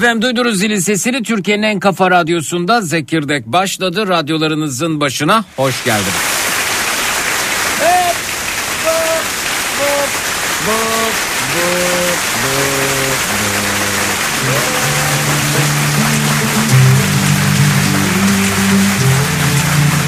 [0.00, 4.08] Efendim duydunuz zilin sesini Türkiye'nin en kafa radyosunda Zekirdek başladı.
[4.08, 6.14] Radyolarınızın başına hoş geldiniz.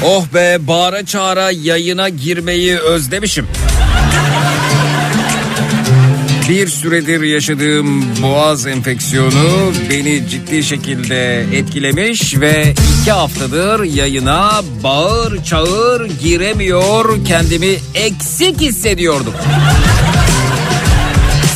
[0.05, 3.47] Oh be bağıra çağıra yayına girmeyi özlemişim.
[6.49, 16.05] Bir süredir yaşadığım boğaz enfeksiyonu beni ciddi şekilde etkilemiş ve iki haftadır yayına bağır çağır
[16.05, 19.33] giremiyor kendimi eksik hissediyordum.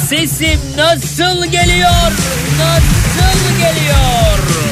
[0.09, 2.11] Sesim nasıl geliyor?
[2.59, 4.66] Nasıl geliyor?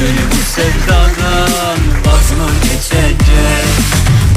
[0.00, 3.66] Gönül bu sevdadan Vaz mı geçecek.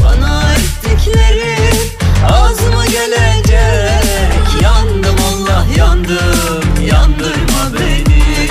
[0.03, 1.91] Bana ettiklerin
[2.29, 4.63] Az mı gelecek.
[4.63, 8.49] Yandım Allah yandım Yandırma beni.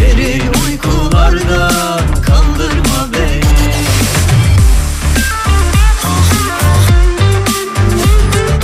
[0.00, 3.74] Derin uykulardan Kaldırma beni.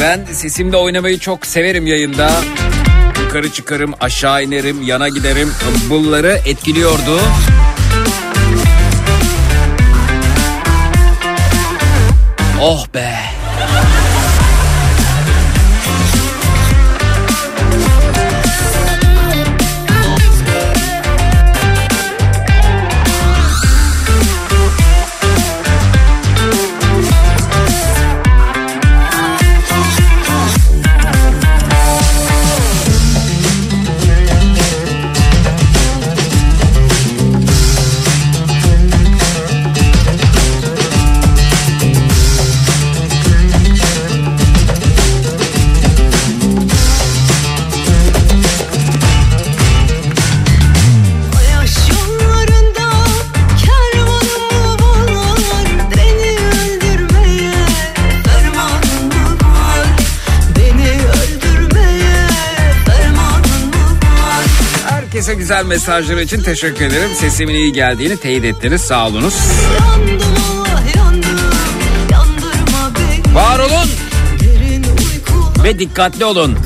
[0.01, 2.31] Ben sesimle oynamayı çok severim yayında.
[3.35, 5.53] Yukarı çıkarım, aşağı inerim, yana giderim.
[5.91, 7.21] Bunları etkiliyordu.
[12.61, 13.15] Oh be.
[65.25, 67.11] Herkese güzel mesajlar için teşekkür ederim.
[67.15, 68.81] Sesimin iyi geldiğini teyit ettiniz.
[68.81, 69.35] Sağ olunuz.
[69.81, 70.21] Yandım
[72.11, 73.89] yandım Var olun
[75.65, 76.59] ve dikkatli olun.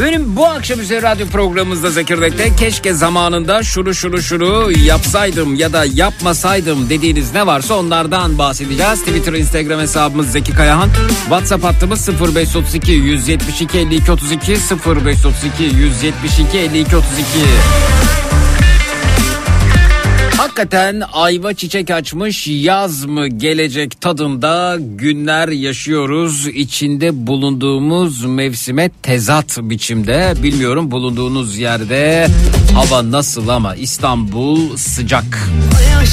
[0.00, 5.84] Benim bu akşam üzeri radyo programımızda Zekirdek'te keşke zamanında şunu şunu şunu yapsaydım ya da
[5.94, 9.00] yapmasaydım dediğiniz ne varsa onlardan bahsedeceğiz.
[9.00, 10.88] Twitter, Instagram hesabımız Zeki Kayahan.
[11.22, 14.52] WhatsApp hattımız 0532 172 52 32
[14.86, 18.19] 0532 172 52 32.
[20.40, 26.46] Hakikaten ayva çiçek açmış yaz mı gelecek tadında günler yaşıyoruz.
[26.46, 30.34] İçinde bulunduğumuz mevsime tezat biçimde.
[30.42, 32.26] Bilmiyorum bulunduğunuz yerde
[32.74, 35.48] hava nasıl ama İstanbul sıcak.
[35.78, 36.10] Ayaş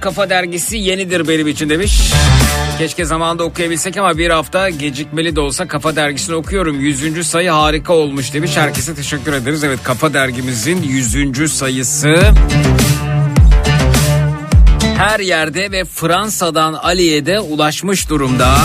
[0.00, 2.12] kafa dergisi yenidir benim için demiş.
[2.78, 6.80] Keşke zamanında okuyabilsek ama bir hafta gecikmeli de olsa Kafa Dergisi'ni okuyorum.
[6.80, 7.26] 100.
[7.26, 8.56] sayı harika olmuş demiş.
[8.56, 9.64] Herkese teşekkür ederiz.
[9.64, 11.52] Evet Kafa Dergimizin 100.
[11.52, 12.14] sayısı
[14.96, 18.58] her yerde ve Fransa'dan Ali'ye de ulaşmış durumda.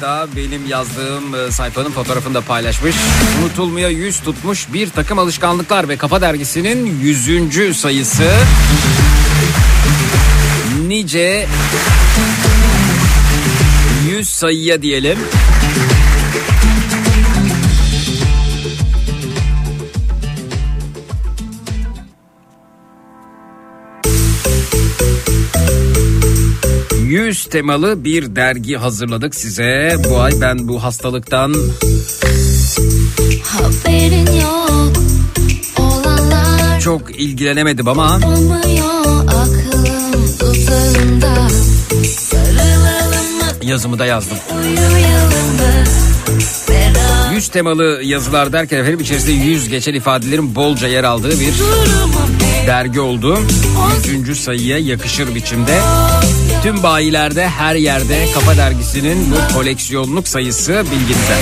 [0.00, 2.96] Hatta benim yazdığım e, sayfanın fotoğrafını da paylaşmış.
[3.42, 7.76] Unutulmaya yüz tutmuş bir takım alışkanlıklar ve Kafa Dergisi'nin 100.
[7.76, 8.30] sayısı.
[10.86, 11.46] Nice
[14.10, 15.18] 100 sayıya diyelim.
[27.28, 29.96] virüs temalı bir dergi hazırladık size.
[30.10, 31.54] Bu ay ben bu hastalıktan...
[33.44, 34.92] Haberin yok,
[35.78, 36.80] olanlar...
[36.80, 38.20] Çok ilgilenemedim ama...
[43.62, 44.38] Yazımı da yazdım.
[44.56, 45.84] Uyuyalım da,
[47.38, 51.54] 100 temalı yazılar derken efendim içerisinde 100 geçen ifadelerin bolca yer aldığı bir
[52.66, 53.38] dergi oldu.
[54.26, 54.40] 100.
[54.40, 55.80] sayıya yakışır biçimde.
[56.62, 61.38] Tüm bayilerde her yerde Kafa Dergisi'nin bu koleksiyonluk sayısı bilginize.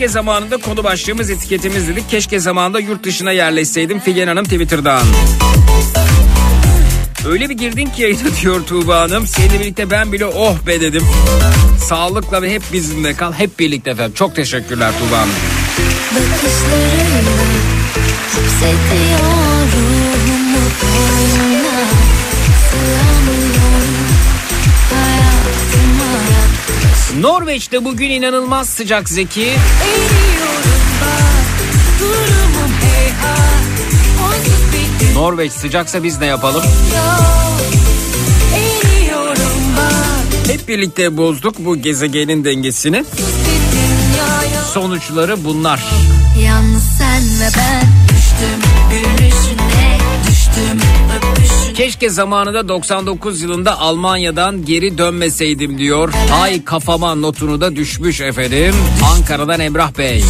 [0.00, 2.10] Keşke zamanında konu başlığımız etiketimiz dedik.
[2.10, 5.02] Keşke zamanında yurt dışına yerleşseydim Figen Hanım Twitter'dan.
[7.28, 9.26] Öyle bir girdin ki yayına diyor Tuğba Hanım.
[9.26, 11.02] Seninle birlikte ben bile oh be dedim.
[11.88, 13.32] Sağlıkla ve hep bizimle kal.
[13.32, 14.12] Hep birlikte efendim.
[14.14, 15.34] Çok teşekkürler Tuğba Hanım.
[19.76, 21.69] Ruhumu
[27.20, 29.52] Norveç'te bugün inanılmaz sıcak Zeki.
[35.14, 36.62] Norveç sıcaksa biz ne yapalım?
[40.46, 43.04] Hep birlikte bozduk bu gezegenin dengesini.
[44.72, 45.80] Sonuçları bunlar.
[46.44, 48.09] Yalnız sen ve ben
[51.80, 56.12] Keşke zamanında 99 yılında Almanya'dan geri dönmeseydim diyor.
[56.32, 58.74] Ay kafama notunu da düşmüş efendim.
[59.14, 60.24] Ankara'dan Emrah Bey.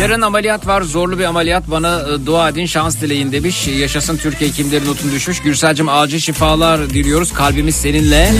[0.00, 3.68] Yarın ameliyat var zorlu bir ameliyat bana e, dua edin şans dileyin demiş.
[3.68, 5.40] Yaşasın Türkiye kimlerin notunu düşmüş.
[5.40, 8.32] Gürselcim acil şifalar diliyoruz kalbimiz seninle.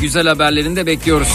[0.00, 1.28] Güzel haberlerini de bekliyoruz.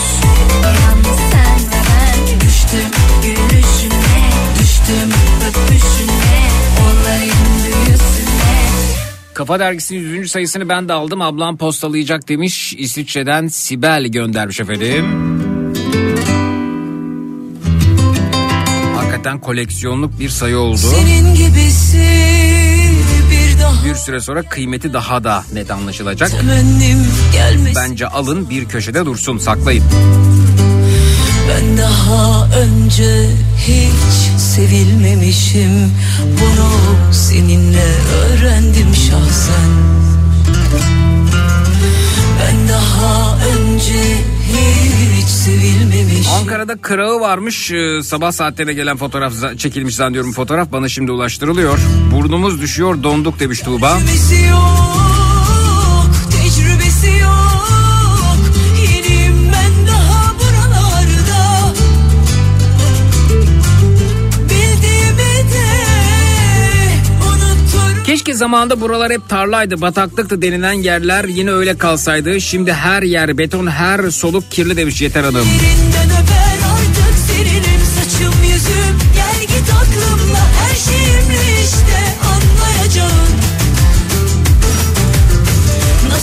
[9.34, 10.32] Kafa Dergisi'nin 100.
[10.32, 11.22] sayısını ben de aldım.
[11.22, 12.74] Ablam postalayacak demiş.
[12.78, 15.06] İsviçre'den Sibel göndermiş efendim.
[18.96, 20.78] Hakikaten koleksiyonluk bir sayı oldu.
[20.78, 22.08] Senin gibisi
[23.32, 26.32] bir daha Bir süre sonra kıymeti daha da net anlaşılacak.
[27.76, 29.84] Bence alın bir köşede dursun saklayın.
[31.52, 35.92] Ben daha önce hiç sevilmemişim
[36.24, 36.70] Bunu
[37.12, 39.70] seninle öğrendim şahsen
[42.40, 44.18] Ben daha önce
[45.18, 47.72] hiç sevilmemişim Ankara'da kırağı varmış.
[47.72, 51.80] Ee, Sabah saatlerine gelen fotoğraf çekilmiş zannediyorum fotoğraf bana şimdi ulaştırılıyor.
[52.12, 53.98] Burnumuz düşüyor donduk demiş Tuğba.
[53.98, 54.46] Tecrübesi
[68.42, 72.42] zamanında buralar hep tarlaydı, bataklıktı denilen yerler yine öyle kalsaydı.
[72.42, 75.48] Şimdi her yer beton, her soluk kirli demiş Yeter Hanım.
[75.48, 76.61] Elinden öper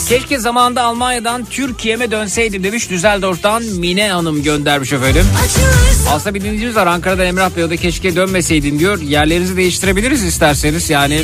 [0.09, 5.25] Keşke zamanında Almanya'dan Türkiye'me dönseydim demiş Düsseldorf'tan Mine Hanım göndermiş efendim.
[6.11, 9.00] Aslında bir dinleyicimiz var Ankara'dan Emrah Bey o da keşke dönmeseydin diyor.
[9.00, 11.23] Yerlerinizi değiştirebiliriz isterseniz yani.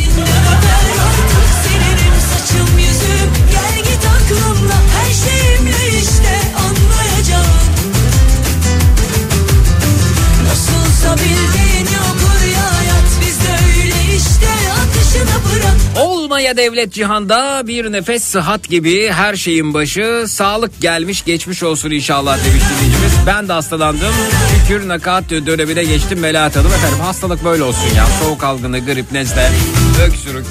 [16.45, 22.39] Dünya devlet cihanda bir nefes sıhhat gibi her şeyin başı sağlık gelmiş geçmiş olsun inşallah
[22.45, 23.13] demiş dinleyicimiz.
[23.27, 24.15] Ben de hastalandım.
[24.51, 26.73] Şükür nakat dönemine geçtim Melahat Hanım.
[26.73, 28.07] Efendim hastalık böyle olsun ya.
[28.07, 29.51] Soğuk algını, grip, nezle,
[30.07, 30.47] öksürük.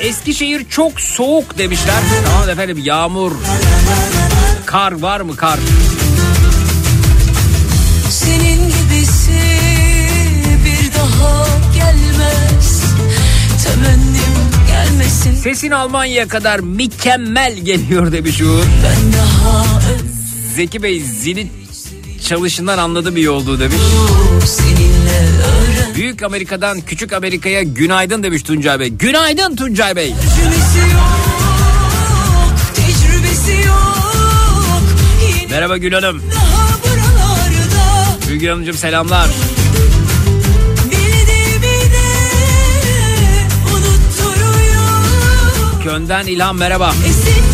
[0.00, 2.00] Eskişehir çok soğuk demişler.
[2.26, 3.32] Tamam efendim yağmur.
[4.66, 5.58] Kar var mı kar?
[5.58, 5.95] Senin
[15.46, 18.64] Sesin Almanya'ya kadar mükemmel geliyor demiş Uğur.
[20.56, 21.46] Zeki Bey zili
[22.28, 23.76] çalışından anladım iyi olduğu demiş.
[25.94, 28.88] Büyük Amerika'dan küçük Amerika'ya günaydın demiş Tuncay Bey.
[28.88, 30.08] Günaydın Tuncay Bey.
[30.08, 30.28] Yok yok
[35.50, 36.22] Merhaba Gül Hanım.
[38.28, 39.28] Gül Hanımcığım selamlar.
[45.86, 46.92] Köy'den İlhan merhaba.
[47.08, 47.45] Esin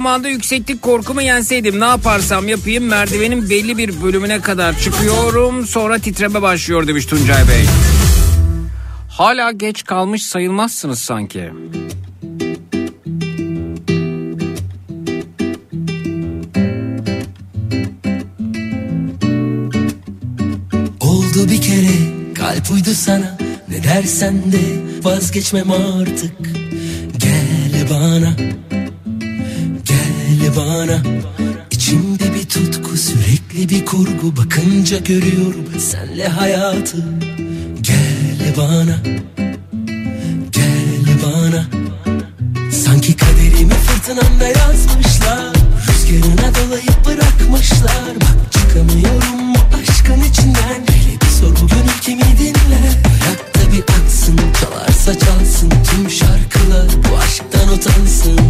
[0.00, 1.80] zamanda yükseklik korkumu yenseydim.
[1.80, 5.66] Ne yaparsam yapayım merdivenin belli bir bölümüne kadar çıkıyorum.
[5.66, 7.64] Sonra titreme başlıyor demiş Tuncay Bey.
[9.08, 11.50] Hala geç kalmış sayılmazsınız sanki.
[21.00, 21.96] Oldu bir kere
[22.34, 24.60] kalp uydu sana Ne dersen de
[25.02, 26.36] vazgeçmem artık
[27.18, 28.36] Gel bana
[30.56, 31.02] Bana
[31.70, 34.36] İçimde bir tutku sürekli bir kurgu.
[34.36, 36.96] Bakınca görüyorum senle hayatı.
[37.80, 38.96] Gel bana
[40.52, 41.64] Gel bana.
[42.84, 45.54] Sanki kaderimi fırtınamda yazmışlar.
[45.88, 48.14] Rüzgarına dolayıp bırakmışlar.
[48.16, 50.80] Bak çıkamıyorum bu aşkın içinden.
[50.90, 56.88] Hele bir sor bu gönül kimi dinle Bırak da bir aksın çalarsa çalsın Tüm şarkılar.
[57.10, 58.40] Bu aşktan utansın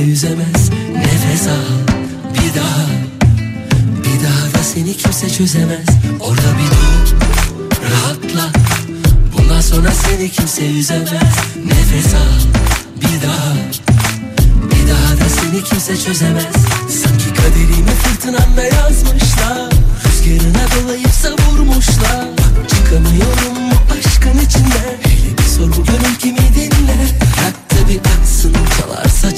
[0.00, 1.54] seni kimse üzemez Nefes al
[2.34, 2.86] bir daha.
[4.04, 5.86] Bir daha da seni kimse çözemez.
[6.20, 7.16] Orada bir dur
[7.90, 8.52] rahatla.
[9.38, 11.36] Bundan sonra seni kimse üzemez
[11.66, 12.40] Nefes al
[12.96, 13.54] bir daha.
[14.70, 16.54] Bir daha da seni kimse çözemez.
[16.88, 19.72] Sanki kaderimi fırtınamda yazmışlar.
[20.06, 22.26] Rüzgarına dolayıp savurmuşlar.
[22.68, 29.36] Çıkamıyorum bu aşkın içinden Hele bir sor bu gönül kimi dinle Bırak bir aksın çalarsa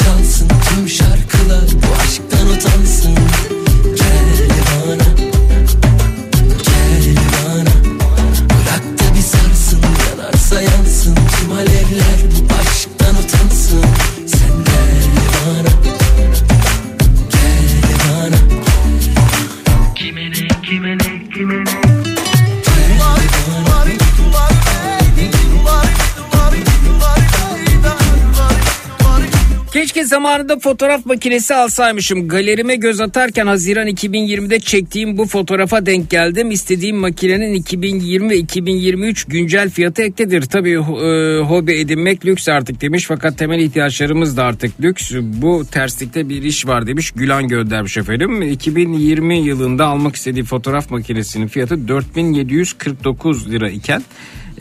[30.22, 32.28] zamanında fotoğraf makinesi alsaymışım.
[32.28, 36.50] Galerime göz atarken Haziran 2020'de çektiğim bu fotoğrafa denk geldim.
[36.50, 40.42] İstediğim makinenin 2020 ve 2023 güncel fiyatı ektedir.
[40.42, 45.12] Tabii e, hobi edinmek lüks artık demiş fakat temel ihtiyaçlarımız da artık lüks.
[45.22, 47.10] Bu terslikte bir iş var demiş.
[47.10, 48.42] Gülan göndermiş efendim.
[48.42, 54.02] 2020 yılında almak istediği fotoğraf makinesinin fiyatı 4749 lira iken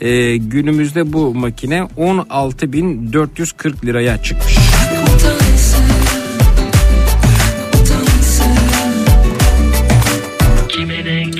[0.00, 4.56] e, günümüzde bu makine 16.440 liraya çıkmış.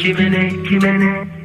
[0.02, 1.41] Kime ne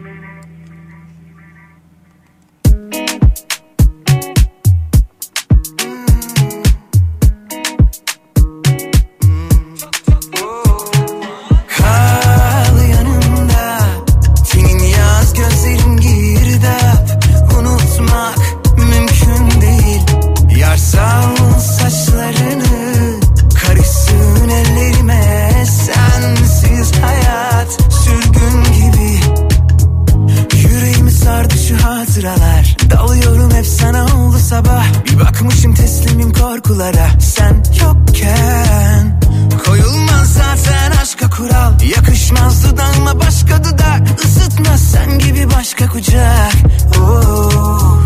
[36.68, 39.20] korkulara Sen yokken.
[39.66, 44.02] Koyulmaz zaten aşka kural Yakışmaz dudağıma başka dudak.
[44.26, 46.54] Isıtmaz sen gibi başka kucak.
[47.00, 48.00] Oh.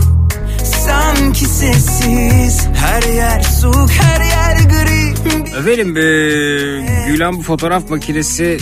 [0.86, 2.67] Sanki sessiz.
[2.76, 5.12] Her yer soğuk her yer gri.
[5.60, 8.58] Efendim e, Gülen bu fotoğraf makinesi.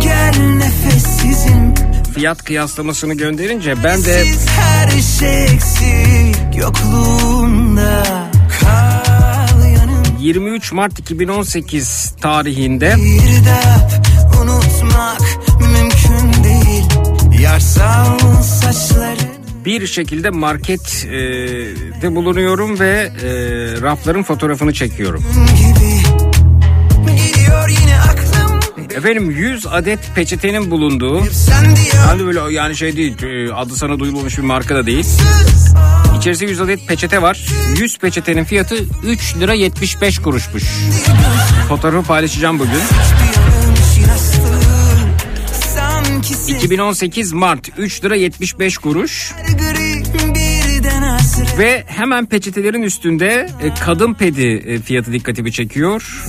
[0.00, 1.74] Gel nefessizim.
[2.14, 8.04] Fiyat kıyaslamasını gönderince ben de Siz her şey eksik Yokluğunda
[10.24, 12.96] 23 Mart 2018 tarihinde
[19.64, 23.30] Bir şekilde markette bulunuyorum ve e,
[23.82, 25.24] rafların fotoğrafını çekiyorum.
[25.56, 26.23] gibi
[28.94, 31.22] Efendim 100 adet peçetenin bulunduğu
[32.06, 35.06] hani böyle yani şey değil e, adı sana duyulmamış bir marka da değil.
[36.18, 37.46] İçerisinde 100 adet peçete var.
[37.78, 38.76] 100 peçetenin fiyatı
[39.06, 40.64] 3 lira 75 kuruşmuş.
[41.68, 42.72] Fotoğrafı paylaşacağım bugün.
[45.74, 49.32] Sanki sen 2018 Mart 3 lira 75 kuruş.
[51.58, 56.24] Ve hemen peçetelerin üstünde e, kadın pedi e, fiyatı dikkatimi çekiyor.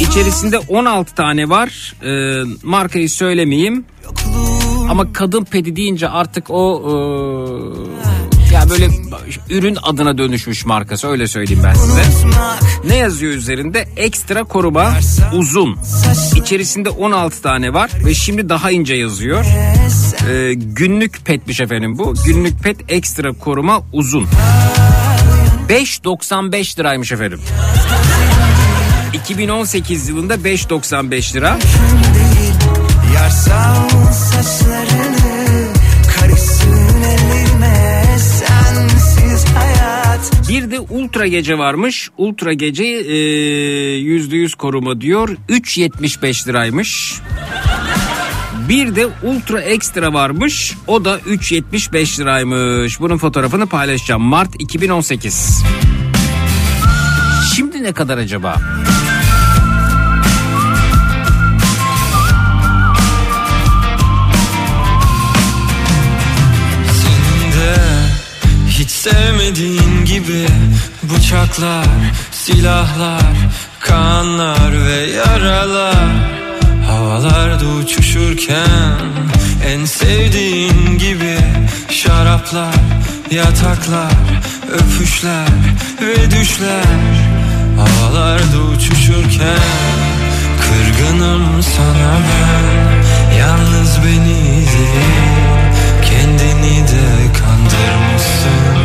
[0.00, 1.94] İçerisinde 16 tane var.
[2.04, 3.84] E, markayı söylemeyeyim.
[4.90, 8.88] Ama kadın pedi deyince artık o e, ya böyle
[9.50, 12.02] ürün adına dönüşmüş markası öyle söyleyeyim ben size.
[12.88, 13.88] Ne yazıyor üzerinde?
[13.96, 14.92] Ekstra koruma
[15.34, 15.76] uzun.
[16.36, 19.44] İçerisinde 16 tane var ve şimdi daha ince yazıyor.
[20.30, 22.14] E, günlük petmiş efendim bu.
[22.26, 24.26] Günlük pet ekstra koruma uzun.
[25.68, 27.40] 5.95 liraymış efendim.
[29.24, 31.58] 2018 yılında 5.95 lira.
[40.48, 42.10] Bir de ultra gece varmış.
[42.18, 43.16] Ultra gece e,
[43.96, 45.36] yüzde yüz koruma diyor.
[45.48, 47.20] 3.75 liraymış.
[48.68, 50.74] Bir de ultra ekstra varmış.
[50.86, 53.00] O da 3.75 liraymış.
[53.00, 54.22] Bunun fotoğrafını paylaşacağım.
[54.22, 55.62] Mart 2018.
[57.56, 58.56] Şimdi ne kadar acaba?
[69.00, 70.46] Sevmediğin gibi
[71.02, 71.86] bıçaklar,
[72.32, 73.32] silahlar,
[73.80, 75.94] kanlar ve yaralar.
[76.86, 78.98] Havalarda uçuşurken
[79.66, 81.38] en sevdiğin gibi
[81.90, 82.74] şaraplar,
[83.30, 84.12] yataklar,
[84.72, 85.48] öpüşler
[86.02, 86.84] ve düşler.
[87.76, 89.58] Havalarda uçuşurken
[90.60, 95.79] kırgınım sana ben Yalnız beni değil
[96.30, 98.76] kendini de kandırmışsın.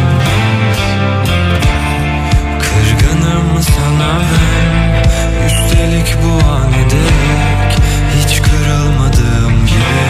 [2.60, 5.06] Kırgınım sana ben.
[5.46, 7.78] Üstelik bu an ederek
[8.18, 10.06] Hiç kırılmadığım gibi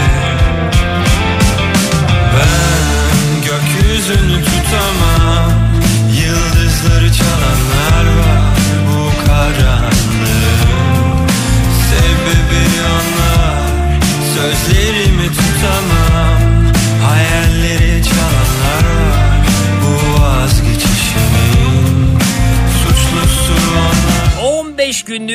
[2.36, 5.15] Ben gökyüzünü tutamam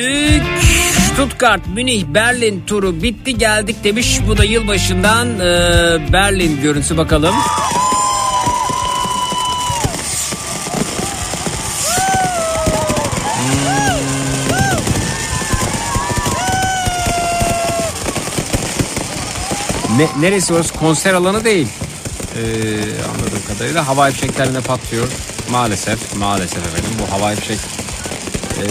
[0.01, 0.43] döndük.
[1.13, 4.19] Stuttgart, Münih, Berlin turu bitti geldik demiş.
[4.27, 7.35] Bu da yılbaşından e, Berlin görüntüsü bakalım.
[19.87, 19.97] Hmm.
[19.97, 20.73] Ne, neresi orası?
[20.73, 21.67] Konser alanı değil.
[22.35, 22.41] Ee,
[23.09, 25.07] anladığım kadarıyla havai fişeklerine patlıyor.
[25.49, 27.57] Maalesef, maalesef efendim bu havai fişek
[28.57, 28.63] ee,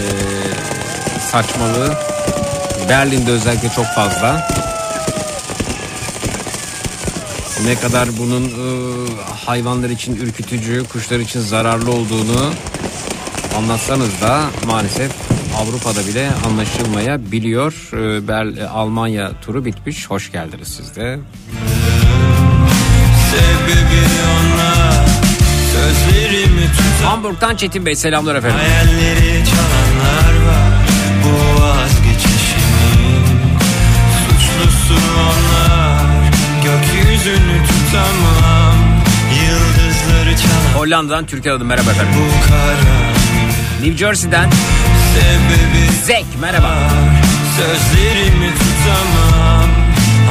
[1.33, 1.95] saçmalığı
[2.89, 4.49] Berlin'de özellikle çok fazla.
[7.65, 8.65] Ne kadar bunun e,
[9.47, 12.53] hayvanlar için ürkütücü, kuşlar için zararlı olduğunu
[13.59, 15.11] anlatsanız da maalesef
[15.59, 17.73] Avrupa'da bile anlaşılmayabiliyor.
[17.93, 20.11] E, Bel Almanya turu bitmiş.
[20.11, 21.19] Hoş geldiniz siz de.
[23.31, 24.01] Sebebi
[25.73, 26.71] Sözlerimi
[27.05, 28.59] Hamburg'dan Çetin Bey selamlar efendim.
[28.59, 29.45] Hayalleri
[34.91, 36.01] Suçlusu onlar
[36.65, 38.75] Gökyüzünü tutamam
[39.43, 42.13] Yıldızları çalan Hollanda'dan Türkiye adım merhaba efendim.
[42.17, 43.11] Bu kara
[43.83, 44.51] New Jersey'den
[45.15, 46.75] Sebebi Zek merhaba.
[47.57, 49.69] Sözlerimi tutamam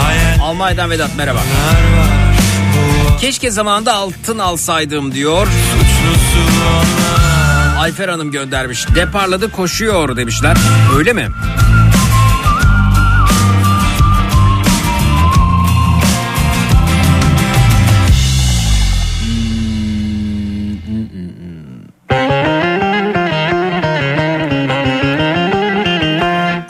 [0.01, 1.39] Hayaller Almanya'dan Vedat merhaba.
[1.39, 5.47] var Keşke zamanında altın alsaydım diyor.
[5.47, 8.85] suçlusu onlar Ayfer Hanım göndermiş.
[8.95, 10.57] Deparladı koşuyor demişler.
[10.97, 11.27] Öyle mi?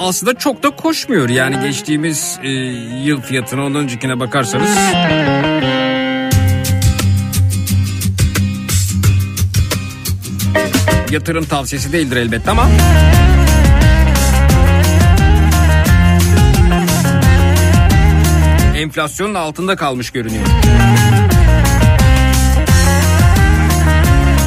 [0.10, 2.50] Aslında çok da koşmuyor yani geçtiğimiz e,
[3.04, 4.70] yıl fiyatına ondan öncekine bakarsanız.
[11.12, 12.68] Yatırım tavsiyesi değildir elbette ama.
[18.76, 20.46] Enflasyonun altında kalmış görünüyor.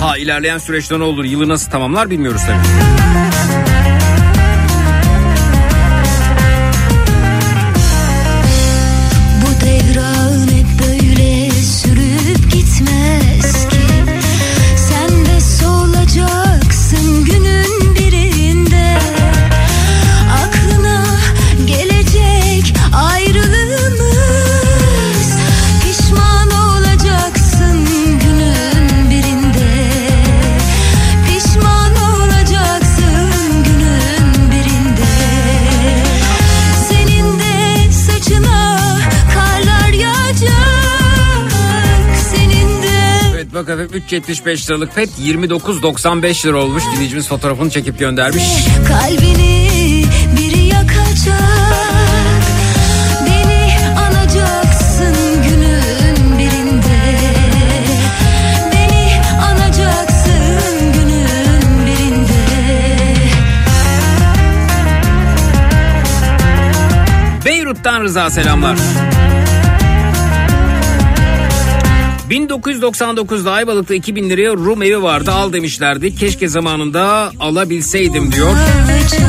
[0.00, 3.01] Ha ilerleyen süreçte ne olur yılı nasıl tamamlar bilmiyoruz tabii.
[43.54, 46.82] Bak efendim 3.75 liralık pet 29.95 lira olmuş.
[46.94, 48.44] Dinleyicimiz fotoğrafını çekip göndermiş.
[48.88, 49.68] kalbini
[50.36, 51.42] biri yakacak
[53.26, 55.14] Beni anacaksın
[55.48, 57.18] günün birinde
[58.72, 62.56] Beni anacaksın günün birinde
[67.44, 68.76] Beyrut'tan Rıza selamlar.
[72.32, 76.16] 1999'da Ayvalık'ta 2000 liraya Rum evi vardı al demişlerdi.
[76.16, 78.48] Keşke zamanında alabilseydim diyor.
[78.48, 79.20] Kalacak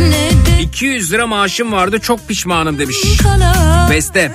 [0.00, 2.96] ne de 200 lira maaşım vardı çok pişmanım demiş.
[3.90, 4.32] Beste.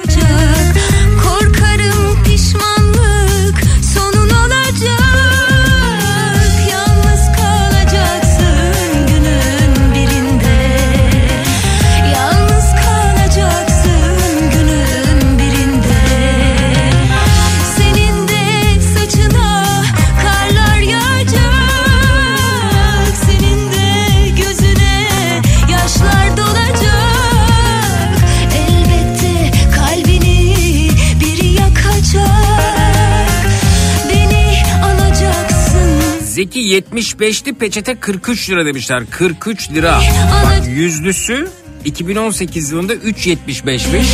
[36.44, 39.04] Zeki 75'li peçete 43 lira demişler.
[39.12, 40.02] 43 lira.
[40.46, 41.50] Bak yüzlüsü
[41.86, 44.06] 2018 yılında 3.75'miş.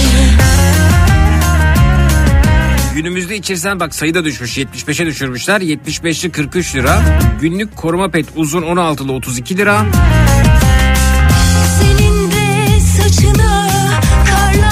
[2.95, 7.01] Günümüzde içirsen bak sayı da düşmüş 75'e düşürmüşler 75'li 43 lira.
[7.41, 9.85] Günlük koruma pet uzun 16'lı 32 lira.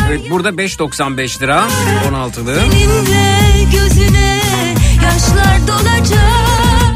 [0.09, 1.67] Evet burada 5.95 lira
[2.11, 2.59] 16'lı.
[2.59, 4.41] Senin gözüne
[5.03, 6.46] yaşlar dolacak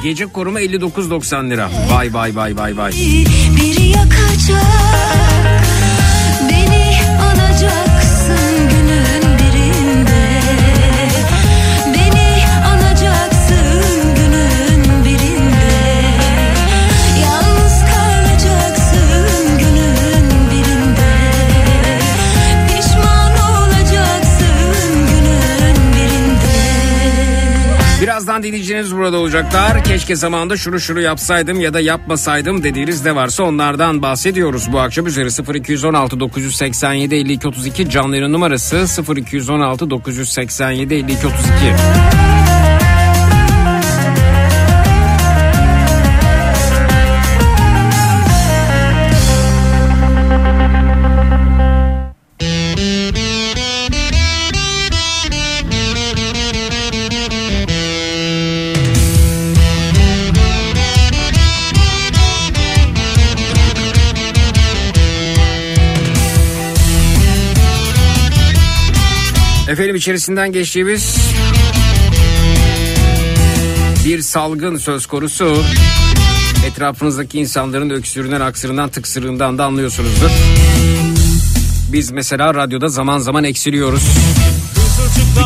[0.01, 1.69] Gece koruma 59.90 lira.
[1.89, 2.91] Vay vay vay vay vay.
[3.55, 5.70] Biri yakacak
[28.31, 29.83] Birazdan dinleyeceğiniz burada olacaklar.
[29.83, 34.71] Keşke zamanında şunu şunu yapsaydım ya da yapmasaydım dediğiniz ne varsa onlardan bahsediyoruz.
[34.71, 41.31] Bu akşam üzeri 0216 987 52 32 canlı numarası 0216 987 52 32.
[69.71, 71.17] Efendim içerisinden geçtiğimiz
[74.05, 75.63] bir salgın söz konusu.
[76.65, 80.29] Etrafınızdaki insanların öksürüğünden, aksırından, tıksırığından da anlıyorsunuzdur.
[81.93, 84.03] Biz mesela radyoda zaman zaman eksiliyoruz.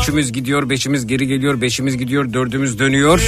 [0.02, 3.22] Üçümüz gidiyor, beşimiz geri geliyor, beşimiz gidiyor, dördümüz dönüyor.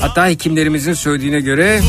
[0.00, 1.80] Hatta hekimlerimizin söylediğine göre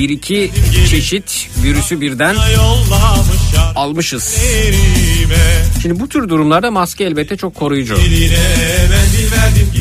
[0.00, 0.50] bir iki
[0.90, 2.36] çeşit virüsü birden
[3.76, 4.36] almışız.
[5.82, 7.96] Şimdi bu tür durumlarda maske elbette çok koruyucu.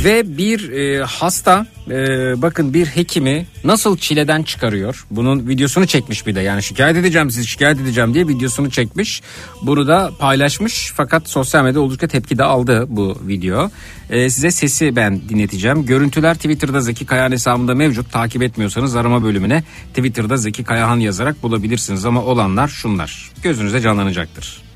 [0.03, 1.95] Ve bir e, hasta e,
[2.41, 5.05] bakın bir hekimi nasıl çileden çıkarıyor.
[5.11, 9.21] Bunun videosunu çekmiş bir de yani şikayet edeceğim sizi şikayet edeceğim diye videosunu çekmiş.
[9.61, 13.69] Bunu da paylaşmış fakat sosyal medyada oldukça tepki de aldı bu video.
[14.09, 15.85] E, size sesi ben dinleteceğim.
[15.85, 18.11] Görüntüler Twitter'da Zeki Kayahan hesabında mevcut.
[18.11, 22.05] Takip etmiyorsanız arama bölümüne Twitter'da Zeki Kayahan yazarak bulabilirsiniz.
[22.05, 23.31] Ama olanlar şunlar.
[23.43, 24.68] Gözünüze canlanacaktır.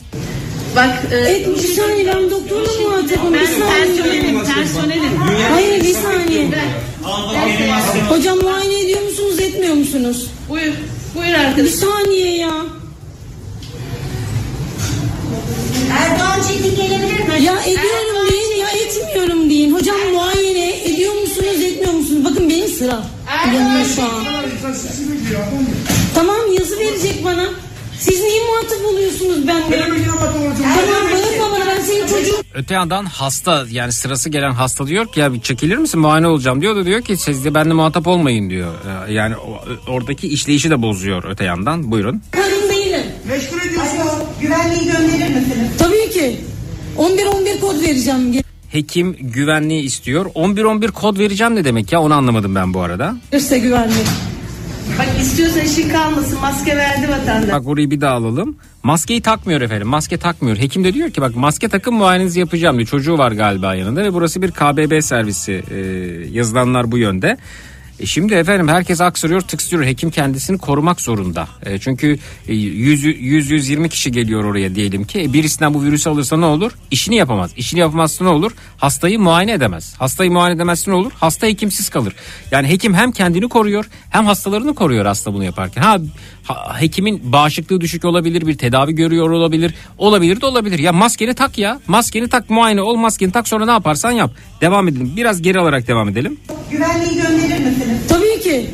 [0.75, 3.33] Bak e, Evet bir saniye ben doktorla muhatabım.
[3.33, 4.03] Bir ben saniye.
[4.03, 5.17] personelim, personelim.
[5.51, 6.47] Hayır bir saniye.
[8.09, 10.27] Hocam muayene ediyor musunuz etmiyor musunuz?
[10.49, 10.73] Buyur,
[11.15, 11.69] buyur Bir arkadaş.
[11.71, 12.51] saniye ya.
[15.99, 17.43] Erdoğan Çetin gelebilir mi?
[17.43, 19.73] Ya ediyorum deyin ya etmiyorum deyin.
[19.73, 22.25] Hocam muayene ediyor musunuz etmiyor musunuz?
[22.25, 23.03] Bakın benim sıra.
[23.53, 24.09] Yanıyor şu an.
[26.15, 27.45] Tamam yazı verecek bana.
[28.03, 29.79] Siz niye muhatap oluyorsunuz benimle?
[29.79, 32.43] Tamam bağırma bana ben senin çocuğun.
[32.53, 36.61] Öte yandan hasta yani sırası gelen hasta diyor ki ya bir çekilir misin muayene olacağım
[36.61, 38.73] diyor da diyor ki siz de benimle muhatap olmayın diyor.
[39.07, 41.91] Ee, Yani o- oradaki işleyişi de bozuyor öte yandan.
[41.91, 42.21] Buyurun.
[42.31, 43.01] Karım değilim.
[44.01, 45.69] Alo, güvenliği gönderir misiniz?
[45.79, 46.37] Tabii ki.
[46.97, 48.41] 11-11 kod vereceğim.
[48.71, 50.25] Hekim güvenliği istiyor.
[50.35, 53.15] 11-11 kod vereceğim ne demek ya onu anlamadım ben bu arada.
[53.31, 54.07] Gelirse güvenlik.
[54.99, 56.39] Bak istiyorsan işin kalmasın.
[56.41, 57.51] Maske verdi vatandaş.
[57.51, 58.55] Bak orayı bir daha alalım.
[58.83, 59.87] Maskeyi takmıyor efendim.
[59.87, 60.57] Maske takmıyor.
[60.57, 62.87] Hekim de diyor ki bak maske takın muayenenizi yapacağım diyor.
[62.87, 65.63] Çocuğu var galiba yanında ve burası bir KBB servisi.
[65.71, 65.77] Ee,
[66.31, 67.37] yazılanlar bu yönde.
[68.03, 69.85] E şimdi efendim herkes aksırıyor tıksırıyor.
[69.85, 71.47] Hekim kendisini korumak zorunda.
[71.65, 75.21] E, çünkü e, 100-120 kişi geliyor oraya diyelim ki.
[75.21, 76.71] E, birisinden bu virüsü alırsa ne olur?
[76.91, 77.51] İşini yapamaz.
[77.57, 78.51] İşini yapamazsa ne olur?
[78.77, 79.95] Hastayı muayene edemez.
[79.99, 81.11] Hastayı muayene edemezse ne olur?
[81.19, 82.13] Hasta hekimsiz kalır.
[82.51, 85.81] Yani hekim hem kendini koruyor hem hastalarını koruyor hasta bunu yaparken.
[85.81, 85.97] Ha,
[86.43, 89.73] ha- hekimin bağışıklığı düşük olabilir, bir tedavi görüyor olabilir.
[89.97, 90.79] Olabilir de olabilir.
[90.79, 91.79] Ya maskeni tak ya.
[91.87, 94.31] Maskeni tak muayene ol maskeni tak sonra ne yaparsan yap.
[94.61, 95.13] Devam edelim.
[95.15, 96.37] Biraz geri alarak devam edelim.
[96.71, 97.92] Güvenliği gönderir misiniz?
[98.09, 98.69] Tabii ki.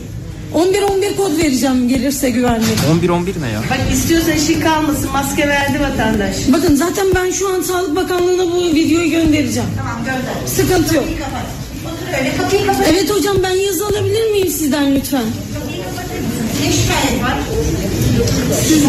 [0.55, 2.67] 11-11 kod vereceğim gelirse güvenlik.
[3.03, 3.61] 11-11 ne ya?
[3.69, 5.11] Bak istiyorsan işin kalmasın.
[5.11, 6.35] Maske verdi vatandaş.
[6.53, 9.69] Bakın zaten ben şu an Sağlık Bakanlığı'na bu videoyu göndereceğim.
[9.77, 10.47] Tamam gönder.
[10.47, 11.03] Sıkıntı yok.
[11.03, 11.45] Kapıyı kapat.
[11.85, 12.87] Otur öyle kapıyı kapat.
[12.91, 15.23] Evet hocam ben yazı alabilir miyim sizden lütfen?
[15.53, 16.45] Kapıyı kapatır mısın?
[16.65, 17.37] Ne şikayet var?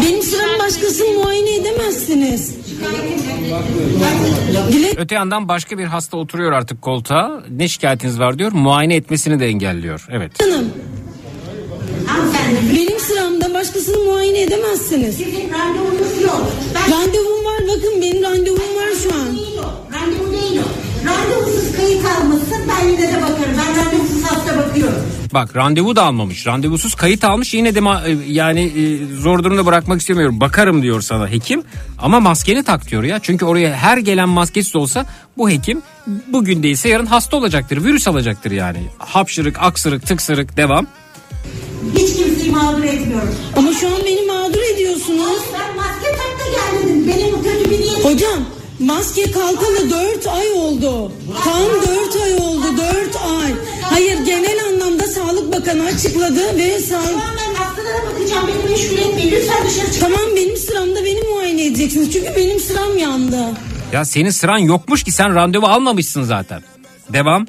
[0.05, 2.51] Benim sıram başkasını muayene edemezsiniz.
[4.97, 7.43] Öte yandan başka bir hasta oturuyor artık koltuğa.
[7.49, 8.51] Ne şikayetiniz var diyor.
[8.51, 10.05] Muayene etmesini de engelliyor.
[10.11, 10.31] Evet.
[10.41, 10.71] Hanım
[12.75, 15.17] benim sıramda başkasını muayene edemezsiniz.
[15.17, 16.51] sizin randevunuz yok.
[16.75, 19.37] Ben Randevum var bakın benim randevum var şu an.
[19.37, 19.93] değil o.
[19.95, 20.67] Randevu değil o.
[21.09, 23.55] Randevusuz kayıt almışsın ben yine de bakarım.
[23.57, 25.20] Ben randevusuz hasta bakıyorum.
[25.33, 26.47] Bak randevu da almamış.
[26.47, 27.53] Randevusuz kayıt almış.
[27.53, 30.39] Yine de ma- e, yani e, zor durumda bırakmak istemiyorum.
[30.39, 31.63] Bakarım diyor sana hekim.
[31.99, 33.19] Ama maskeni tak diyor ya.
[33.21, 35.05] Çünkü oraya her gelen maskesiz olsa
[35.37, 35.81] bu hekim
[36.27, 37.83] bugün değilse yarın hasta olacaktır.
[37.83, 38.79] Virüs alacaktır yani.
[38.97, 40.87] Hapşırık, aksırık, tıksırık devam.
[41.97, 43.35] Hiç kimseyi mağdur etmiyorum.
[43.57, 45.41] Ama şu an beni mağdur ediyorsunuz.
[45.53, 47.07] Ben maske tak da gel dedim.
[47.07, 48.03] Benim kötü bir niyetim.
[48.03, 48.39] Hocam
[48.81, 51.11] maske kalkalı 4 ay oldu.
[51.43, 51.63] Tam
[52.13, 53.53] 4 ay oldu 4 ay.
[53.81, 57.05] Hayır genel anlamda Sağlık Bakanı açıkladı ve sağlık...
[57.05, 58.47] Tamam ben hastalara bakacağım.
[58.47, 59.31] Beni meşgul etmeyin.
[59.31, 59.99] Lütfen dışarı çıkın.
[59.99, 62.13] Tamam benim sıramda beni muayene edeceksiniz.
[62.13, 63.45] Çünkü benim sıram yandı.
[63.93, 66.61] Ya senin sıran yokmuş ki sen randevu almamışsın zaten.
[67.13, 67.47] Devam.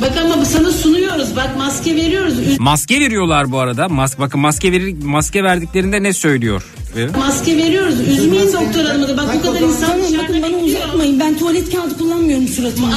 [0.00, 1.36] Bak ama sana sunuyoruz.
[1.36, 2.34] Bak maske veriyoruz.
[2.38, 3.88] Üz- Maske veriyorlar bu arada.
[3.88, 6.62] Mas bakın maske verir maske verdiklerinde ne söylüyor?
[6.96, 8.00] Ee, Maske veriyoruz.
[8.00, 9.16] Üzmeyin doktor hanımı da.
[9.16, 11.20] Bak bu kadar insan bakın bana uzatmayın.
[11.20, 12.88] Ben tuvalet kağıdı kullanmıyorum suratıma.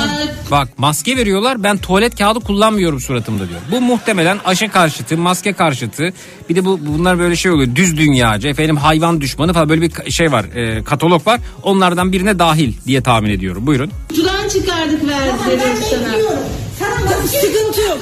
[0.51, 3.59] Bak maske veriyorlar ben tuvalet kağıdı kullanmıyorum suratımda diyor.
[3.71, 6.13] Bu muhtemelen aşı karşıtı, maske karşıtı.
[6.49, 7.75] Bir de bu bunlar böyle şey oluyor.
[7.75, 10.45] Düz dünyacı, efendim hayvan düşmanı falan böyle bir ka- şey var.
[10.55, 11.39] e, katalog var.
[11.63, 13.67] Onlardan birine dahil diye tahmin ediyorum.
[13.67, 13.91] Buyurun.
[14.09, 16.39] Kutudan çıkardık Ben verdik sana.
[16.82, 17.99] Bak, Sıkıntı yok.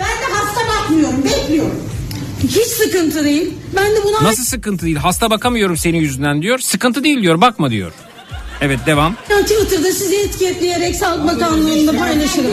[0.00, 1.24] Ben de hasta bakmıyorum.
[1.24, 1.80] Bekliyorum.
[2.42, 3.54] Hiç sıkıntı değil.
[3.76, 4.96] Ben de buna Nasıl sıkıntı değil?
[4.96, 6.58] Hasta bakamıyorum senin yüzünden diyor.
[6.58, 7.40] Sıkıntı değil diyor.
[7.40, 7.92] Bakma diyor.
[8.60, 9.14] Evet devam.
[9.42, 12.50] Twitter'da sizi etiketleyerek Sağlık Bakanlığı'nda paylaşırım.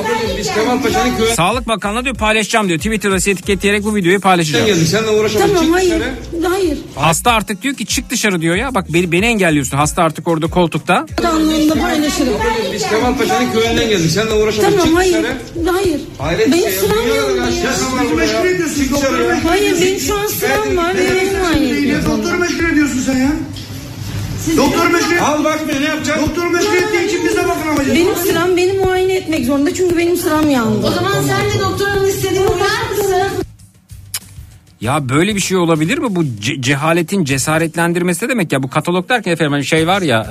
[1.36, 2.80] Sağlık Bakanlığı diyor paylaşacağım diyor.
[2.80, 4.86] Twitter'da sizi etiketleyerek bu videoyu paylaşacağım.
[4.86, 5.50] Seninle uğraşamam.
[5.56, 6.04] Tamam hayır.
[6.50, 6.78] Hayır.
[6.96, 8.76] Hasta artık diyor ki çık dışarı diyor ya.
[8.76, 9.78] Bak beni, beni engelliyorsun.
[9.78, 11.06] Hasta artık orada koltukta.
[11.18, 12.34] Bakanlığı'nda paylaşırım.
[12.74, 14.12] Biz Kemal Paşa'nın köyünden geldik.
[14.12, 14.72] Seninle uğraşamam.
[14.72, 15.26] Tamam hayır.
[15.74, 16.02] Hayır.
[16.18, 17.38] Hayret Benim şey sıram yok.
[17.38, 17.52] ya.
[17.52, 17.74] şey ya.
[18.76, 19.40] Çık dışarı ya.
[19.48, 20.94] Hayır benim şu an sıram var.
[20.94, 23.32] muayene Doktoru meşgul ediyorsun sen ya.
[24.58, 26.26] Doktor meşgul Al bak ne yapacaksın?
[26.30, 27.80] Doktor meşgul ettiği için bize bakın ama.
[27.96, 30.88] Benim sıram beni muayene etmek zorunda çünkü benim sıram yandı.
[30.88, 33.44] O zaman sen de doktor hanımın istediğini uyar mısın?
[34.82, 36.16] Ya böyle bir şey olabilir mi?
[36.16, 38.64] Bu ce- cehaletin cesaretlendirmesi demek ya?
[38.64, 40.22] Bu katalog derken efendim hani şey var ya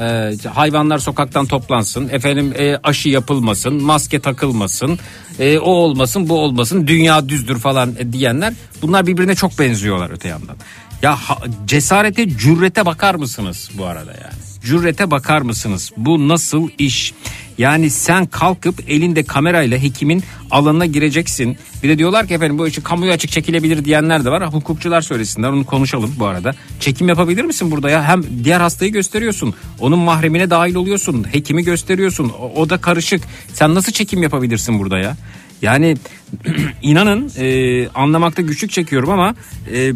[0.45, 2.09] e, hayvanlar sokaktan toplansın.
[2.09, 3.83] Efendim e, aşı yapılmasın.
[3.83, 4.99] Maske takılmasın.
[5.39, 6.87] e, o olmasın bu olmasın.
[6.87, 8.53] Dünya düzdür falan e, diyenler.
[8.83, 10.57] Bunlar birbirine çok benziyorlar öte yandan.
[11.05, 14.35] Ya ha- cesarete cürrete bakar mısınız bu arada yani?
[14.65, 15.93] Cürrete bakar mısınız?
[15.97, 17.15] Bu nasıl iş?
[17.59, 21.59] Yani sen kalkıp elinde kamerayla hekimin alanına gireceksin.
[21.83, 24.53] Bir de diyorlar ki efendim bu işi kamuya açık çekilebilir diyenler de var.
[24.55, 26.55] Hukukçular söylesinler onu konuşalım bu arada.
[26.81, 28.05] Çekim yapabilir misin burada ya?
[28.05, 29.55] Hem diğer hastayı gösteriyorsun.
[29.81, 31.27] Onun mahremine dahil oluyorsun.
[31.33, 32.33] Hekimi gösteriyorsun.
[32.41, 33.23] O, o da karışık.
[33.53, 35.17] Sen nasıl çekim yapabilirsin burada ya?
[35.65, 35.97] Yani
[36.83, 39.35] inanın e, anlamakta güçlük çekiyorum ama
[39.75, 39.93] e,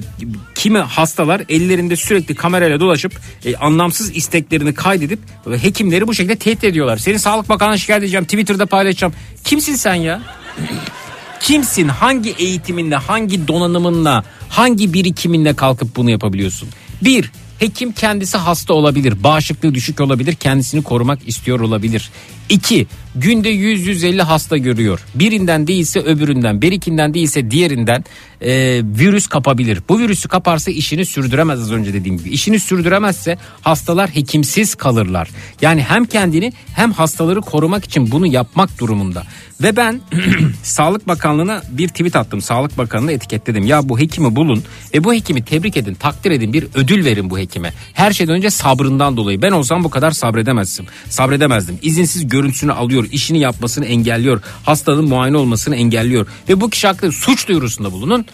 [0.54, 5.18] kimi hastalar ellerinde sürekli kamerayla dolaşıp e, anlamsız isteklerini kaydedip
[5.62, 6.96] hekimleri bu şekilde tehdit ediyorlar.
[6.96, 9.12] Seni Sağlık Bakanı'na şikayet edeceğim, Twitter'da paylaşacağım.
[9.44, 10.20] Kimsin sen ya?
[11.40, 11.88] Kimsin?
[11.88, 16.68] Hangi eğitiminle, hangi donanımınla, hangi birikiminle kalkıp bunu yapabiliyorsun?
[17.02, 22.10] Bir, hekim kendisi hasta olabilir, bağışıklığı düşük olabilir, kendisini korumak istiyor olabilir.
[22.48, 25.00] İki, günde 100-150 hasta görüyor.
[25.14, 28.04] Birinden değilse öbüründen, birikinden değilse diğerinden
[28.40, 29.82] e, virüs kapabilir.
[29.88, 32.30] Bu virüsü kaparsa işini sürdüremez az önce dediğim gibi.
[32.30, 35.30] İşini sürdüremezse hastalar hekimsiz kalırlar.
[35.62, 39.24] Yani hem kendini hem hastaları korumak için bunu yapmak durumunda.
[39.62, 40.00] Ve ben
[40.62, 42.40] Sağlık Bakanlığı'na bir tweet attım.
[42.40, 43.66] Sağlık Bakanlığı'na etiketledim.
[43.66, 47.38] Ya bu hekimi bulun ve bu hekimi tebrik edin, takdir edin, bir ödül verin bu
[47.38, 47.72] hekime.
[47.92, 49.42] Her şeyden önce sabrından dolayı.
[49.42, 50.86] Ben olsam bu kadar sabredemezdim.
[51.08, 51.78] Sabredemezdim.
[51.82, 56.26] İzinsiz görüntüsünü alıyor, işini yapmasını engelliyor, hastanın muayene olmasını engelliyor.
[56.48, 58.26] Ve bu kişi hakkında suç duyurusunda bulunun.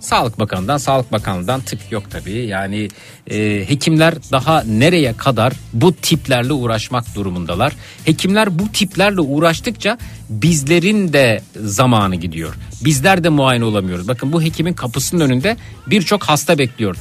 [0.00, 2.46] Sağlık Bakanı'ndan, Sağlık Bakanlığı'ndan tık yok tabii.
[2.46, 2.88] Yani
[3.30, 7.72] e, hekimler daha nereye kadar bu tiplerle uğraşmak durumundalar.
[8.04, 9.98] Hekimler bu tiplerle uğraştıkça
[10.28, 12.54] bizlerin de zamanı gidiyor.
[12.84, 14.08] Bizler de muayene olamıyoruz.
[14.08, 15.56] Bakın bu hekimin kapısının önünde
[15.86, 16.96] birçok hasta bekliyor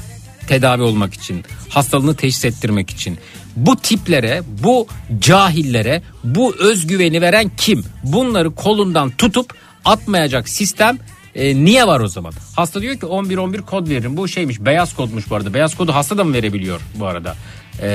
[0.47, 3.17] tedavi olmak için, hastalığını teşhis ettirmek için.
[3.55, 4.87] Bu tiplere, bu
[5.19, 7.83] cahillere, bu özgüveni veren kim?
[8.03, 9.53] Bunları kolundan tutup
[9.85, 10.97] atmayacak sistem
[11.35, 12.33] e, niye var o zaman?
[12.55, 14.17] Hasta diyor ki 11-11 kod veririm.
[14.17, 15.53] Bu şeymiş beyaz kodmuş bu arada.
[15.53, 17.35] Beyaz kodu hasta da mı verebiliyor bu arada?
[17.81, 17.87] E,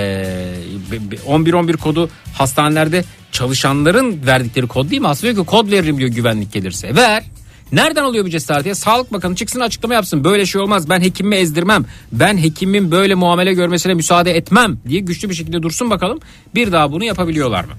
[1.10, 5.08] be- 11-11 kodu hastanelerde çalışanların verdikleri kod değil mi?
[5.08, 6.96] Hasta diyor ki kod veririm diyor güvenlik gelirse.
[6.96, 7.24] Ver.
[7.72, 8.74] Nereden alıyor bu cesareti?
[8.74, 10.24] Sağlık Bakanı çıksın açıklama yapsın.
[10.24, 10.90] Böyle şey olmaz.
[10.90, 11.84] Ben hekimimi ezdirmem.
[12.12, 16.20] Ben hekimin böyle muamele görmesine müsaade etmem diye güçlü bir şekilde dursun bakalım.
[16.54, 17.72] Bir daha bunu yapabiliyorlar mı?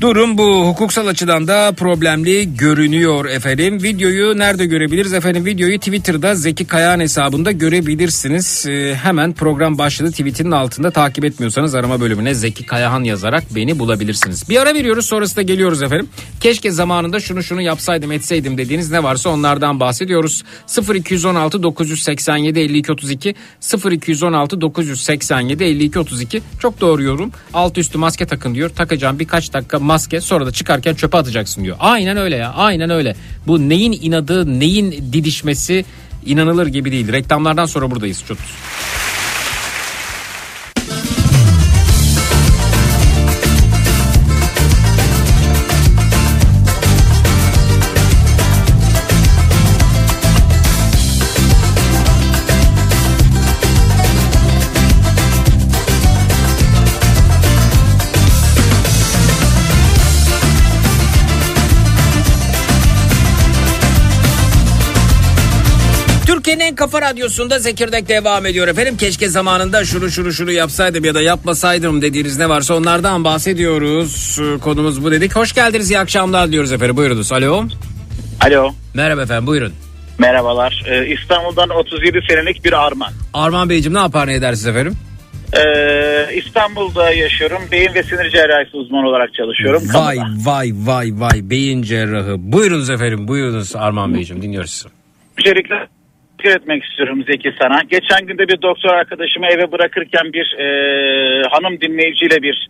[0.00, 0.66] Durum bu.
[0.66, 3.82] Hukuksal açıdan da problemli görünüyor efendim.
[3.82, 5.44] Videoyu nerede görebiliriz efendim?
[5.44, 8.66] Videoyu Twitter'da Zeki Kayağan hesabında görebilirsiniz.
[8.66, 14.48] Ee, hemen program başladı tweetinin altında takip etmiyorsanız arama bölümüne Zeki Kayahan yazarak beni bulabilirsiniz.
[14.48, 16.08] Bir ara veriyoruz sonrasında geliyoruz efendim.
[16.40, 20.44] Keşke zamanında şunu şunu yapsaydım etseydim dediğiniz ne varsa onlardan bahsediyoruz.
[20.94, 23.34] 0216 987 52 32
[23.90, 27.32] 0216 987 52 32 çok doğru yorum.
[27.54, 28.70] Alt üstü maske takın diyor.
[28.70, 31.76] Takacağım birkaç dakika maske sonra da çıkarken çöpe atacaksın diyor.
[31.80, 33.16] Aynen öyle ya aynen öyle.
[33.46, 35.84] Bu neyin inadı neyin didişmesi
[36.26, 37.12] inanılır gibi değil.
[37.12, 38.24] Reklamlardan sonra buradayız.
[38.28, 38.38] Çok
[66.54, 68.96] Türkiye'nin en kafa radyosunda Zekirdek devam ediyor efendim.
[68.96, 74.38] Keşke zamanında şunu şunu şunu yapsaydım ya da yapmasaydım dediğiniz ne varsa onlardan bahsediyoruz.
[74.42, 75.36] Ee, Konumuz bu dedik.
[75.36, 76.96] Hoş geldiniz iyi akşamlar diyoruz efendim.
[76.96, 77.32] Buyurunuz.
[77.32, 77.64] Alo.
[78.40, 78.72] Alo.
[78.94, 79.72] Merhaba efendim buyurun.
[80.18, 80.84] Merhabalar.
[80.88, 83.12] Ee, İstanbul'dan 37 senelik bir Arman.
[83.34, 84.94] Arman Beyciğim ne yapar ne edersiniz efendim?
[85.56, 87.62] Ee, İstanbul'da yaşıyorum.
[87.72, 89.82] Beyin ve sinir cerrahisi uzmanı olarak çalışıyorum.
[89.94, 90.50] Vay Kamuda.
[90.50, 92.34] vay vay vay beyin cerrahı.
[92.38, 94.88] Buyurunuz efendim buyurunuz Arman Beyciğim dinliyoruz sizi.
[95.38, 95.74] Öncelikle
[96.44, 97.82] teşekkür etmek istiyorum Zeki sana.
[97.82, 100.66] Geçen günde bir doktor arkadaşımı eve bırakırken bir e,
[101.50, 102.68] hanım dinleyiciyle bir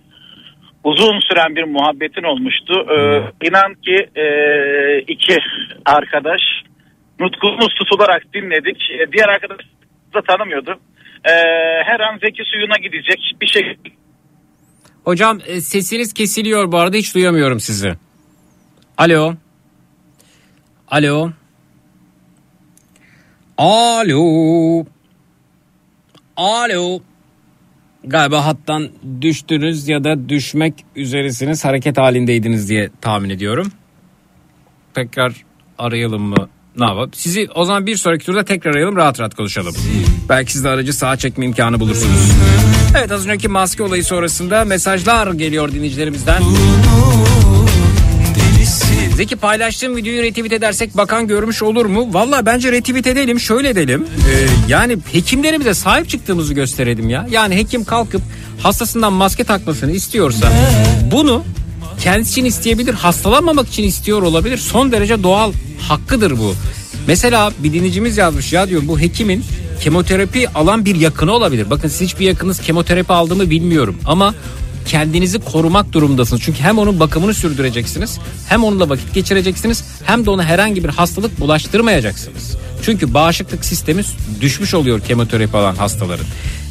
[0.84, 2.74] uzun süren bir muhabbetin olmuştu.
[2.90, 4.26] Ee, inan ki e,
[4.98, 5.36] iki
[5.84, 6.40] arkadaş
[7.20, 8.90] nutkumuz tutularak dinledik.
[8.90, 9.58] E, Diğer arkadaş
[10.14, 10.78] da tanımıyordu.
[11.24, 11.30] Ee,
[11.84, 13.76] her an Zeki suyuna gidecek bir şey
[15.04, 17.92] Hocam e, sesiniz kesiliyor bu arada hiç duyamıyorum sizi.
[18.98, 19.34] Alo.
[20.88, 21.30] Alo.
[23.58, 24.84] Alo.
[26.36, 27.00] Alo.
[28.04, 28.88] Galiba hattan
[29.20, 33.72] düştünüz ya da düşmek üzeresiniz hareket halindeydiniz diye tahmin ediyorum.
[34.94, 35.34] Tekrar
[35.78, 36.48] arayalım mı?
[36.78, 37.10] Ne yapalım?
[37.14, 39.74] Sizi o zaman bir sonraki turda tekrar arayalım rahat rahat konuşalım.
[40.28, 42.32] Belki siz de aracı sağa çekme imkanı bulursunuz.
[42.98, 46.42] Evet az önceki maske olayı sonrasında mesajlar geliyor dinleyicilerimizden.
[49.16, 52.14] Zeki paylaştığım videoyu retweet edersek bakan görmüş olur mu?
[52.14, 54.06] Valla bence retweet edelim şöyle edelim.
[54.30, 57.26] Ee, yani hekimlerimize sahip çıktığımızı gösterelim ya.
[57.30, 58.22] Yani hekim kalkıp
[58.62, 60.52] hastasından maske takmasını istiyorsa
[61.10, 61.44] bunu
[62.00, 64.58] kendisi için isteyebilir hastalanmamak için istiyor olabilir.
[64.58, 66.54] Son derece doğal hakkıdır bu.
[67.06, 69.44] Mesela bir dinleyicimiz yazmış ya diyor bu hekimin
[69.80, 71.70] kemoterapi alan bir yakını olabilir.
[71.70, 74.34] Bakın siz hiçbir yakınız kemoterapi aldığımı bilmiyorum ama
[74.86, 76.42] kendinizi korumak durumundasınız.
[76.42, 78.18] Çünkü hem onun bakımını sürdüreceksiniz
[78.48, 82.56] hem onunla vakit geçireceksiniz hem de ona herhangi bir hastalık bulaştırmayacaksınız.
[82.82, 84.02] Çünkü bağışıklık sistemi
[84.40, 86.26] düşmüş oluyor kemoterapi alan hastaların.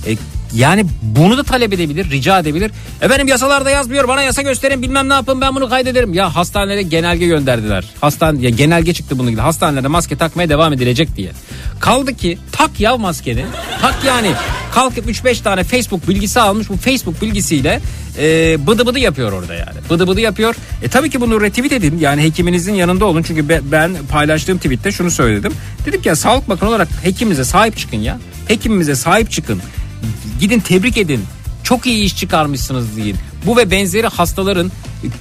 [0.08, 0.18] E,
[0.54, 2.72] yani bunu da talep edebilir, rica edebilir.
[3.02, 6.14] Efendim yasalarda yazmıyor bana yasa gösterin bilmem ne yapın ben bunu kaydederim.
[6.14, 7.86] Ya hastanelere genelge gönderdiler.
[8.02, 9.42] Hastane, ya genelge çıktı bunun gibi.
[9.42, 11.32] Hastanelerde maske takmaya devam edilecek diye.
[11.84, 13.46] Kaldı ki tak yav maskeni.
[13.82, 14.32] Tak yani
[14.74, 17.82] kalkıp 3-5 tane Facebook bilgisi almış bu Facebook bilgisiyle
[18.18, 19.78] e, bıdı bıdı yapıyor orada yani.
[19.90, 20.56] Bıdı bıdı yapıyor.
[20.84, 21.98] E tabii ki bunu retweet edin.
[22.00, 23.24] Yani hekiminizin yanında olun.
[23.24, 25.54] Çünkü be- ben paylaştığım tweette şunu söyledim.
[25.86, 28.20] Dedim ki ya Sağlık Bakanı olarak hekimimize sahip çıkın ya.
[28.48, 29.62] Hekimimize sahip çıkın.
[30.40, 31.26] Gidin tebrik edin.
[31.64, 33.16] Çok iyi iş çıkarmışsınız deyin.
[33.46, 34.72] Bu ve benzeri hastaların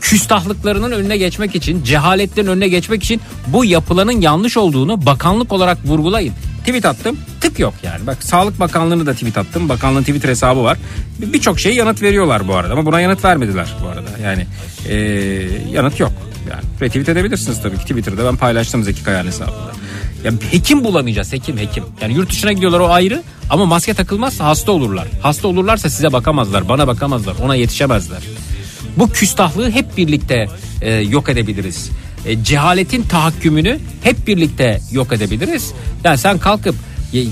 [0.01, 6.35] küstahlıklarının önüne geçmek için, cehaletlerin önüne geçmek için bu yapılanın yanlış olduğunu bakanlık olarak vurgulayın.
[6.67, 8.07] Tweet attım tık yok yani.
[8.07, 9.69] Bak Sağlık Bakanlığı'nı da tweet attım.
[9.69, 10.79] Bakanlığın Twitter hesabı var.
[11.21, 14.09] Bir- Birçok şeye yanıt veriyorlar bu arada ama buna yanıt vermediler bu arada.
[14.23, 14.47] Yani
[14.89, 14.95] ee,
[15.71, 16.13] yanıt yok.
[16.51, 19.73] Yani retweet edebilirsiniz tabii ki Twitter'da ben paylaştım Zeki Kaya'nın hesabında.
[20.25, 21.85] Ya hekim bulamayacağız hekim hekim.
[22.01, 25.09] Yani yurt dışına gidiyorlar o ayrı ama maske takılmazsa hasta olurlar.
[25.23, 28.23] Hasta olurlarsa size bakamazlar, bana bakamazlar, ona yetişemezler.
[28.97, 30.47] Bu küstahlığı hep birlikte
[30.83, 31.91] e, yok edebiliriz.
[32.27, 35.73] E, cehaletin tahakkümünü hep birlikte yok edebiliriz.
[36.05, 36.75] Yani sen kalkıp
[37.15, 37.27] e, e,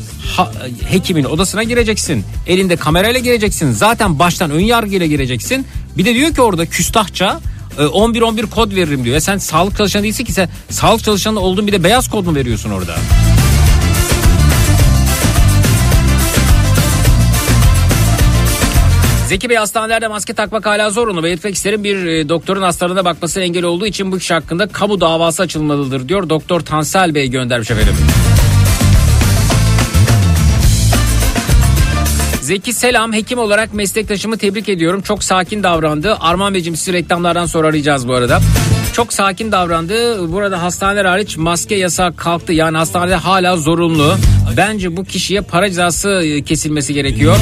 [0.90, 2.24] hekimin odasına gireceksin.
[2.46, 3.72] Elinde kamerayla gireceksin.
[3.72, 5.66] Zaten baştan ön yargıyla gireceksin.
[5.98, 7.40] Bir de diyor ki orada küstahça
[7.78, 9.14] e, 11-11 kod veririm diyor.
[9.14, 12.34] Ya sen sağlık çalışanı değilsin ki sen sağlık çalışanı olduğun bir de beyaz kod mu
[12.34, 12.96] veriyorsun orada?
[19.30, 21.22] Zeki Bey hastanelerde maske takmak hala zorunlu.
[21.22, 25.42] Belirtmek isterim bir e, doktorun hastalarına bakmasına engel olduğu için bu kişi hakkında kamu davası
[25.42, 26.28] açılmalıdır diyor.
[26.28, 27.94] Doktor Tansel Bey göndermiş efendim.
[32.50, 35.00] Zeki selam hekim olarak meslektaşımı tebrik ediyorum.
[35.00, 36.16] Çok sakin davrandı.
[36.20, 38.40] Arman Beyciğim sizi reklamlardan sonra arayacağız bu arada.
[38.92, 40.28] Çok sakin davrandı.
[40.32, 42.52] Burada hastaneler hariç maske yasağı kalktı.
[42.52, 44.16] Yani hastanede hala zorunlu.
[44.56, 47.36] Bence bu kişiye para cezası e, kesilmesi gerekiyor.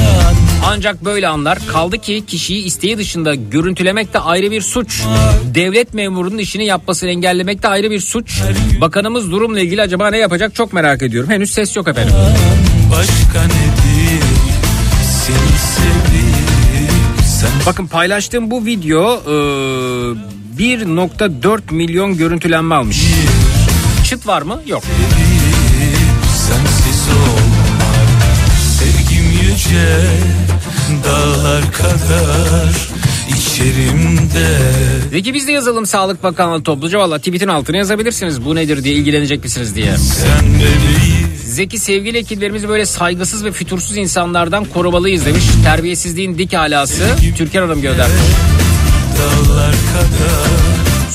[0.66, 5.02] Ancak böyle anlar kaldı ki kişiyi isteği dışında görüntülemek de ayrı bir suç.
[5.54, 8.42] Devlet memurunun işini yapmasını engellemek de ayrı bir suç.
[8.80, 11.30] Bakanımız durumla ilgili acaba ne yapacak çok merak ediyorum.
[11.30, 12.14] Henüz ses yok efendim.
[12.92, 13.87] Başka nedir
[17.66, 19.28] Bakın paylaştığım bu video e,
[20.58, 23.02] 1.4 milyon görüntülenme almış.
[24.04, 24.60] Çıt var mı?
[24.66, 24.82] Yok.
[29.58, 30.00] yüce
[31.04, 32.88] dağlar kadar
[33.28, 34.58] içerimde
[35.10, 36.98] Zeki biz de yazalım Sağlık Bakanlığı topluca.
[36.98, 38.44] Valla tweetin altına yazabilirsiniz.
[38.44, 39.96] Bu nedir diye ilgilenecek misiniz diye.
[39.96, 41.17] Sen bebeğim
[41.58, 45.44] Zeki sevgili ekiplerimizi böyle saygısız ve fütursuz insanlardan korumalıyız demiş.
[45.64, 47.02] Terbiyesizliğin dik alası
[47.36, 48.20] Türkan Hanım göndermiş.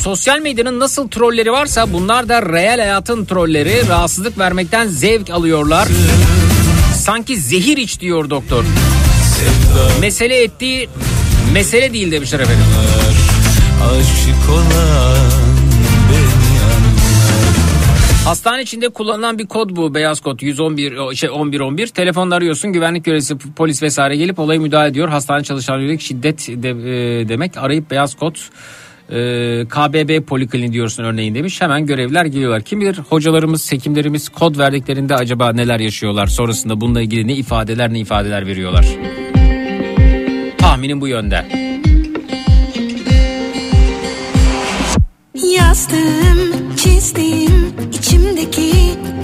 [0.02, 3.88] Sosyal medyanın nasıl trolleri varsa bunlar da reel hayatın trolleri.
[3.88, 5.88] Rahatsızlık vermekten zevk alıyorlar.
[6.96, 8.64] Sanki zehir iç diyor doktor.
[10.00, 10.90] Mesele ettiği
[11.54, 12.66] mesele değil demişler efendim.
[13.84, 15.33] Aşık olan
[18.26, 20.42] Hastane içinde kullanılan bir kod bu beyaz kod.
[20.42, 25.10] 111 o, şey 1111 telefonla arıyorsun güvenlik görevlisi polis vesaire gelip olaya müdahale ediyor.
[25.10, 27.58] Hastane çalışanlarına yönelik şiddet de, e, demek.
[27.58, 29.16] Arayıp beyaz kod e,
[29.66, 31.62] KBB polikliniği diyorsun örneğin demiş.
[31.62, 32.62] Hemen görevliler geliyorlar.
[32.62, 36.28] Kim bilir hocalarımız hekimlerimiz kod verdiklerinde acaba neler yaşıyorlar?
[36.28, 38.86] Sonrasında bununla ilgili ne ifadeler ne ifadeler veriyorlar?
[40.58, 41.63] Tahminim bu yönde.
[45.44, 48.74] Yazdım, çizdim içimdeki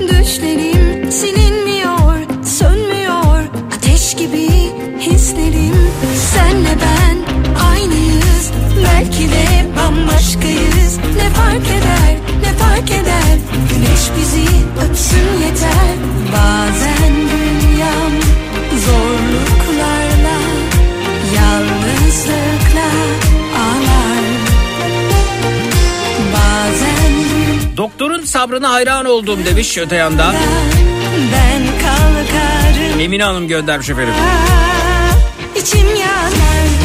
[0.02, 3.44] düşlerim silinmiyor, sönmüyor
[3.76, 4.50] ateş gibi
[5.00, 5.92] hislerim.
[6.34, 7.18] Senle ben
[7.66, 8.52] aynıyız,
[8.84, 9.46] belki de
[9.78, 10.98] bambaşkayız.
[10.98, 13.38] Ne fark eder, ne fark eder?
[13.70, 14.46] Güneş bizi
[14.90, 15.96] öpsün yeter.
[16.34, 18.12] Bazen dünyam
[18.86, 20.40] zorluklarla,
[21.36, 23.19] yalnızlıkla
[28.00, 30.36] Doktorun sabrına hayran oldum demiş öte yandan.
[31.34, 34.14] ben kalkarım Emine Hanım göndermiş efendim.
[35.56, 36.79] içim yanar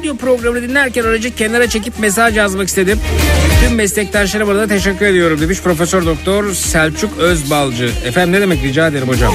[0.00, 3.00] Radyo programını dinlerken aracı kenara çekip mesaj yazmak istedim.
[3.64, 7.90] Tüm meslektaşlarıma da teşekkür ediyorum demiş Profesör Doktor Selçuk Özbalcı.
[8.04, 9.34] Efendim ne demek rica ederim hocam.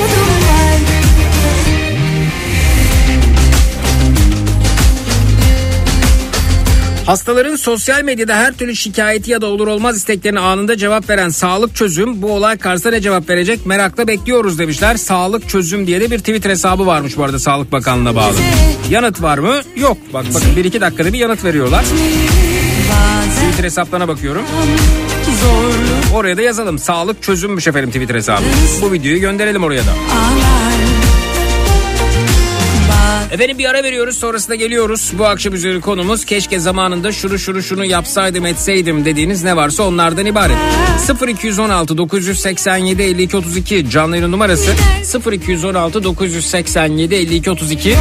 [7.05, 11.75] Hastaların sosyal medyada her türlü şikayeti ya da olur olmaz isteklerine anında cevap veren Sağlık
[11.75, 14.95] Çözüm bu olay karşısında ne cevap verecek merakla bekliyoruz demişler.
[14.95, 18.35] Sağlık Çözüm diye de bir Twitter hesabı varmış bu arada Sağlık Bakanlığı'na bağlı.
[18.89, 19.61] Yanıt var mı?
[19.75, 19.97] Yok.
[20.13, 21.85] Bak bakın bir iki dakikada bir yanıt veriyorlar.
[23.35, 24.43] Twitter hesaplarına bakıyorum.
[26.13, 26.79] Oraya da yazalım.
[26.79, 28.43] Sağlık çözümmüş efendim Twitter hesabı.
[28.81, 29.91] Bu videoyu gönderelim oraya da.
[33.31, 35.13] Efendim bir ara veriyoruz sonrasında geliyoruz.
[35.17, 40.25] Bu akşam üzeri konumuz keşke zamanında şunu şunu şunu yapsaydım etseydim dediğiniz ne varsa onlardan
[40.25, 40.57] ibaret.
[41.27, 44.71] 0216 987 52 32 canlı yayın numarası
[45.31, 47.95] 0216 987 52 32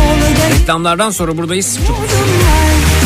[0.60, 1.78] reklamlardan sonra buradayız.
[1.78, 3.03] Gel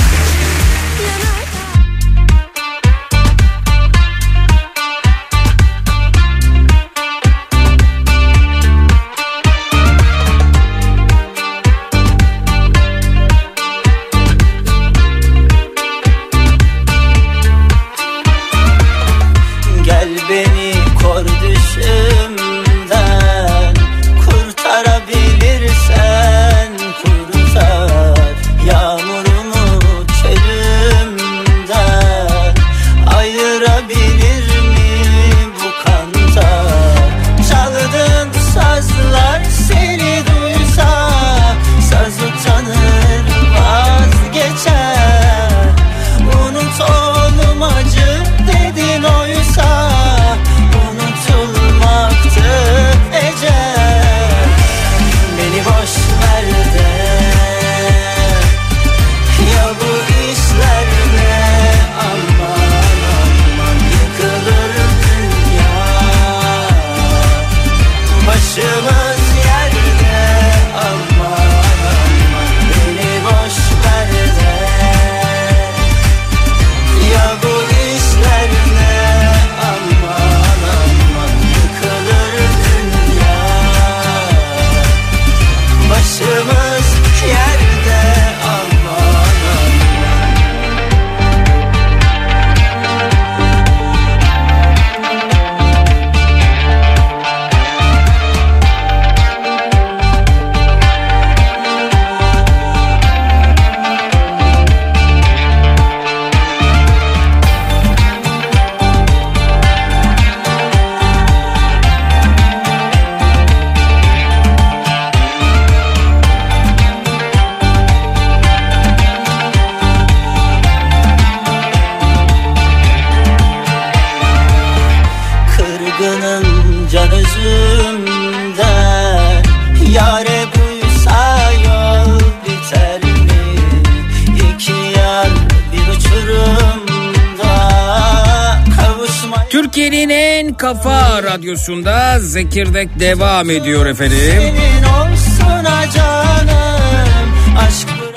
[142.38, 144.54] Zekirdek devam ediyor efendim.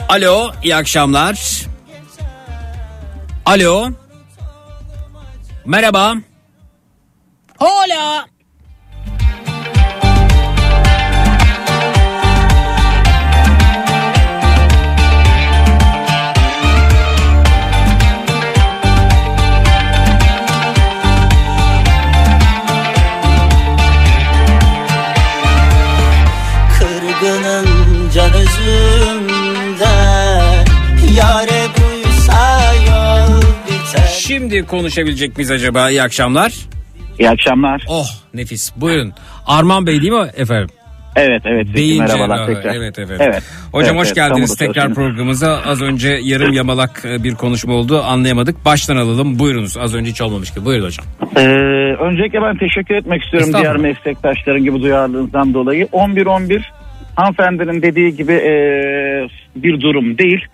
[0.09, 1.65] Alo, iyi akşamlar.
[3.45, 3.89] Alo.
[5.65, 6.15] Merhaba.
[34.51, 35.89] Şimdi konuşabilecek miyiz acaba?
[35.89, 36.53] İyi akşamlar.
[37.19, 37.85] İyi akşamlar.
[37.89, 38.71] Oh nefis.
[38.75, 39.13] Buyurun.
[39.47, 40.69] Arman Bey değil mi efendim?
[41.15, 41.67] Evet evet.
[41.75, 42.75] Beyin merhabalar tekrar.
[42.75, 43.21] Evet evet.
[43.21, 43.43] Evet.
[43.71, 45.61] Hocam Evet, hoş evet, geldiniz tekrar programımıza.
[45.65, 48.01] Az önce yarım yamalak e, bir konuşma oldu.
[48.01, 48.65] Anlayamadık.
[48.65, 49.39] Baştan alalım.
[49.39, 49.77] Buyurunuz.
[49.77, 50.65] Az önce hiç olmamış gibi.
[50.65, 51.05] Buyurun hocam.
[51.37, 51.41] Ee,
[51.99, 55.85] öncelikle ben teşekkür etmek istiyorum diğer meslektaşların gibi duyarlılığınızdan dolayı.
[55.85, 56.61] 11-11
[57.15, 58.53] hanımefendinin dediği gibi e,
[59.55, 60.45] bir durum değil.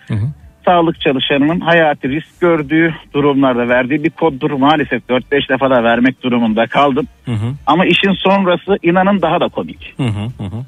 [0.67, 4.51] Sağlık çalışanının hayati risk gördüğü durumlarda verdiği bir koddur.
[4.51, 7.07] Maalesef 4-5 defa da vermek durumunda kaldım.
[7.25, 7.53] Hı hı.
[7.65, 9.93] Ama işin sonrası inanın daha da komik.
[9.97, 10.65] Hı hı hı.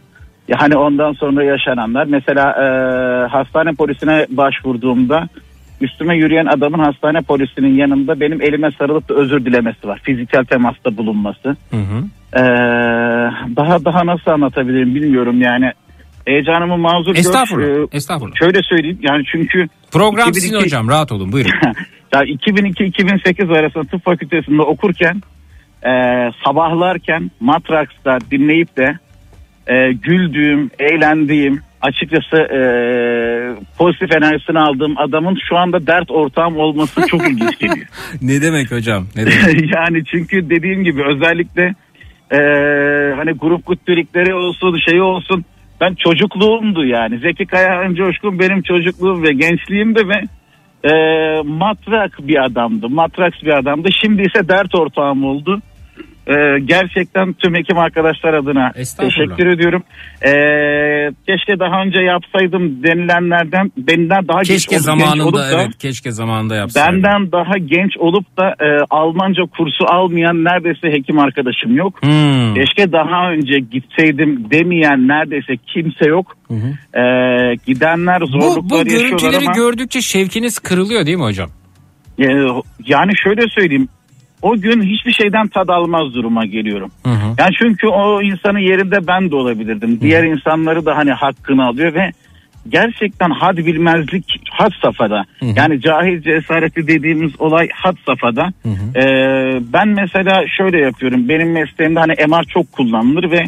[0.48, 2.66] Yani ondan sonra yaşananlar mesela e,
[3.28, 5.28] hastane polisine başvurduğumda
[5.82, 10.00] üstüme yürüyen adamın hastane polisinin yanında benim elime sarılıp da özür dilemesi var.
[10.04, 11.56] Fiziksel temasta bulunması.
[11.72, 12.04] Hı hı.
[12.34, 12.42] E,
[13.56, 15.72] daha daha nasıl anlatabilirim bilmiyorum yani.
[16.26, 17.20] Heyecanımı mazur gör.
[17.20, 17.94] Estağfurullah.
[17.94, 18.36] E, Estağfurullah.
[18.40, 20.90] şöyle söyleyeyim yani çünkü Program 2002 sizin hocam.
[20.90, 21.32] Rahat olun.
[21.32, 21.52] Buyurun.
[22.14, 25.22] ya 2002-2008 arasında tıp fakültesinde okurken
[25.86, 25.92] e,
[26.46, 29.00] sabahlarken Matraks'ta dinleyip de
[29.68, 32.60] e, güldüğüm, eğlendiğim, açıkçası e,
[33.78, 37.88] pozitif enerjisini aldığım adamın şu anda dert ortağım olması çok ilginç geliyor.
[38.22, 39.08] ne demek hocam?
[39.16, 39.76] Ne demek?
[39.76, 41.64] yani çünkü dediğim gibi özellikle
[42.32, 42.40] e,
[43.16, 45.46] hani grup kutürikleri olsun şey olsun
[45.82, 50.24] ben çocukluğumdu yani Zeki Kayahan Coşkun benim çocukluğum ve gençliğimdi ve
[50.84, 50.94] e,
[51.44, 55.62] matrak bir adamdı matraks bir adamdı şimdi ise dert ortağım oldu.
[56.30, 59.84] E, gerçekten tüm hekim arkadaşlar adına teşekkür ediyorum.
[60.22, 60.32] E,
[61.28, 65.78] keşke daha önce yapsaydım denilenlerden benden daha Keşke genç olup- genç olup zamanında da- evet
[65.80, 67.04] keşke zamanında yapsaydım.
[67.04, 72.04] Benden daha genç olup da e, Almanca kursu almayan neredeyse hekim arkadaşım yok.
[72.04, 72.54] Hmm.
[72.54, 76.38] Keşke daha önce gitseydim demeyen neredeyse kimse yok.
[76.94, 77.02] E,
[77.66, 81.50] gidenler Bu, zorluklar bu yaşıyorlar görüntüleri ama gördükçe şevkiniz kırılıyor değil mi hocam?
[82.20, 82.26] e,
[82.86, 83.88] yani şöyle söyleyeyim.
[84.42, 86.92] O gün hiçbir şeyden tad almaz duruma geliyorum.
[87.06, 87.36] Hı hı.
[87.38, 90.02] Yani çünkü o insanın yerinde ben de olabilirdim.
[90.02, 92.12] Diğer insanları da hani hakkını alıyor ve
[92.70, 95.26] gerçekten had bilmezlik had safhada.
[95.42, 98.50] Yani cahil cesareti dediğimiz olay had safhada.
[98.96, 101.30] Ee, ben mesela şöyle yapıyorum.
[101.30, 103.44] Benim mesleğimde hani MR çok kullanılır ve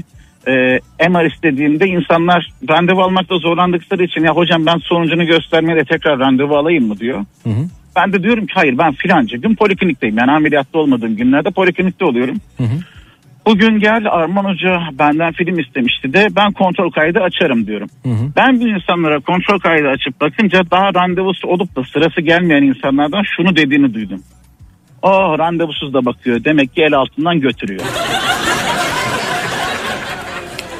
[0.48, 0.80] e,
[1.10, 6.58] MR istediğimde insanlar randevu almakta zorlandıkları için ya hocam ben sonucunu göstermeye de tekrar randevu
[6.58, 7.26] alayım mı diyor.
[7.96, 10.18] Ben de diyorum ki hayır ben filanca gün poliklinikteyim.
[10.18, 12.38] Yani ameliyatta olmadığım günlerde poliklinikte oluyorum.
[13.46, 17.90] Bugün gel Arman Hoca benden film istemişti de ben kontrol kaydı açarım diyorum.
[18.36, 23.56] Ben bu insanlara kontrol kaydı açıp bakınca daha randevusu olup da sırası gelmeyen insanlardan şunu
[23.56, 24.24] dediğini duydum.
[25.02, 27.82] O randevusuz da bakıyor demek ki el altından götürüyor.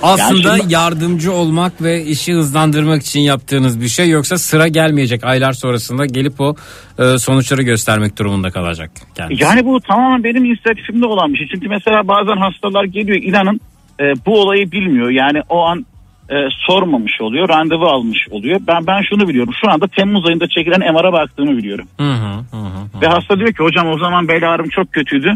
[0.04, 5.24] Aslında Yani şimdi- yardımcı olmak ve işi hızlandırmak için yaptığınız bir şey yoksa sıra gelmeyecek
[5.24, 6.56] aylar sonrasında gelip o
[7.00, 9.44] e, sonuçları göstermek durumunda kalacak kendisi.
[9.44, 11.48] Yani bu tamamen benim inisiyatifimde olan bir şey.
[11.54, 13.60] Çünkü mesela bazen hastalar geliyor inanın
[14.00, 15.10] e, bu olayı bilmiyor.
[15.10, 15.86] Yani o an
[16.30, 16.36] e,
[16.68, 18.60] sormamış oluyor, randevu almış oluyor.
[18.68, 19.54] Ben ben şunu biliyorum.
[19.62, 21.88] Şu anda Temmuz ayında çekilen MR'a baktığımı biliyorum.
[21.98, 23.02] Hı hı, hı hı.
[23.02, 25.36] Ve hasta diyor ki hocam o zaman bel ağrım çok kötüydü.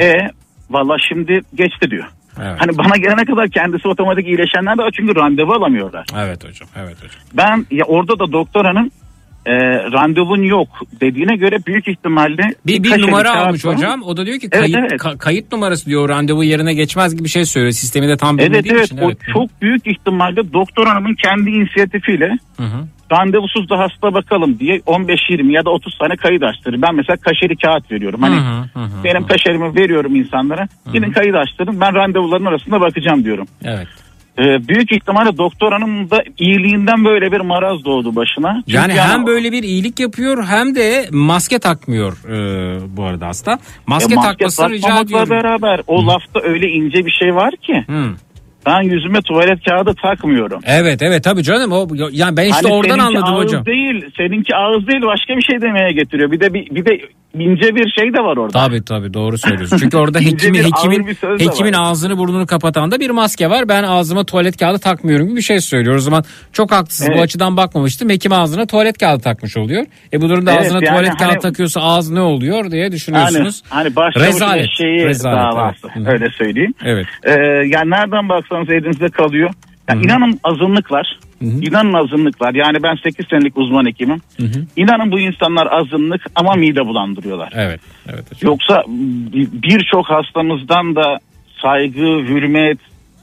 [0.00, 0.12] E
[0.70, 2.04] valla şimdi geçti diyor.
[2.42, 2.60] Evet.
[2.60, 6.06] Hani bana gelene kadar kendisi otomatik iyileşenler de var çünkü randevu alamıyorlar.
[6.18, 7.20] Evet hocam, evet hocam.
[7.34, 8.92] Ben ya orada da doktoranın
[9.46, 9.52] e,
[9.92, 10.68] randevun yok
[11.00, 13.74] dediğine göre büyük ihtimalle Bir, bir numara almış var.
[13.74, 14.02] hocam.
[14.02, 15.00] O da diyor ki Evet, kayıt, evet.
[15.00, 17.72] ka- kayıt numarası diyor randevu yerine geçmez gibi bir şey söylüyor.
[17.72, 18.98] Sistemi de tam Evet bilmediğim evet için.
[18.98, 22.86] o çok büyük ihtimalle doktor hanımın kendi inisiyatifiyle Hı hı.
[23.12, 26.82] Randevusuz da hasta bakalım diye 15-20 ya da 30 tane kayıt açtırır.
[26.82, 28.22] Ben mesela kaşeli kağıt veriyorum.
[28.22, 30.68] Hani Hı hı, hı hı, benim kaşerimi veriyorum insanlara.
[30.92, 33.46] Gidin kayıt açtırın ben randevuların arasında bakacağım diyorum.
[33.64, 33.86] Evet.
[34.38, 38.62] Ee, büyük ihtimalle doktor hanım da iyiliğinden böyle bir maraz doğdu başına.
[38.66, 42.36] Çünkü Yani hem böyle bir iyilik yapıyor hem de maske takmıyor e,
[42.96, 43.58] bu arada hasta.
[43.86, 45.30] Maske, E, takmasını rica ediyorum.
[45.30, 47.84] beraber o lafta öyle ince bir şey var ki.
[47.86, 48.04] Hı.
[48.66, 50.60] Ben yüzüme tuvalet kağıdı takmıyorum.
[50.66, 53.66] Evet evet tabii canım o yani ben işte Hani oradan anladım ağız hocam.
[53.66, 56.30] değil, seninki ağız değil başka bir şey demeye getiriyor.
[56.30, 56.98] Bir de bir, bir de
[57.34, 58.66] ince bir şey de var orada.
[58.66, 59.76] Tabii tabii doğru söylüyorsun.
[59.78, 61.06] Çünkü orada hekimin hekimin
[61.38, 63.68] hekimin ağzını burnunu kapatan da bir maske var.
[63.68, 65.96] Ben ağzıma tuvalet kağıdı takmıyorum gibi bir şey söylüyor.
[65.96, 67.08] O zaman çok haklısınız.
[67.10, 67.22] Bu Evet.
[67.22, 68.10] açıdan bakmamıştım.
[68.10, 69.84] Hekim ağzına tuvalet kağıdı takmış oluyor.
[70.12, 73.62] E bu durumda Evet, ağzına yani tuvalet hani- kağıdı takıyorsa ağız ne oluyor diye düşünüyorsunuz.
[73.68, 74.66] Hani, hani Rezalet.
[74.78, 76.08] şeyi Rezalet, davası evet.
[76.08, 76.74] öyle söyleyeyim.
[76.84, 77.06] Evet.
[77.24, 77.32] Ee,
[77.66, 78.28] yani nereden
[78.60, 79.50] baksanız elinizde kalıyor.
[79.88, 81.18] Yani inanın azınlık var.
[81.40, 82.54] İnanın azınlık var.
[82.54, 84.20] Yani ben 8 senelik uzman hekimim.
[84.76, 87.52] İnanın bu insanlar azınlık ama mide bulandırıyorlar.
[87.56, 87.80] Evet.
[88.08, 88.50] Evet hocam.
[88.52, 88.82] Yoksa
[89.32, 91.18] bir- birçok hastamızdan da
[91.62, 92.78] saygı, hürmet,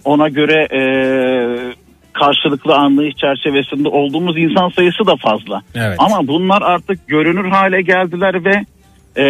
[0.06, 0.82] ona göre e,
[2.14, 5.62] karşılıklı anlayış çerçevesinde olduğumuz insan sayısı da fazla.
[5.76, 5.96] Evet.
[6.00, 8.66] Ama bunlar artık görünür hale geldiler ve
[9.18, 9.26] e,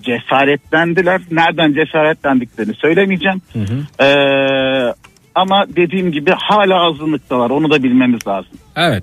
[0.00, 1.20] cesaretlendiler.
[1.30, 3.40] Nereden cesaretlendiklerini söylemeyeceğim.
[4.00, 4.06] E,
[5.34, 7.50] ama dediğim gibi hala azınlıktalar.
[7.50, 8.52] Onu da bilmemiz lazım.
[8.76, 9.02] Evet.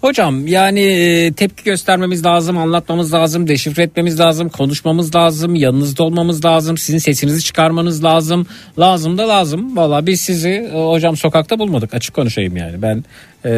[0.00, 6.44] Hocam yani e, tepki göstermemiz lazım, anlatmamız lazım, deşifre etmemiz lazım, konuşmamız lazım, yanınızda olmamız
[6.44, 8.46] lazım, sizin sesinizi çıkarmanız lazım.
[8.78, 9.76] Lazım da lazım.
[9.76, 12.82] Valla biz sizi e, hocam sokakta bulmadık açık konuşayım yani.
[12.82, 13.04] Ben
[13.44, 13.50] e,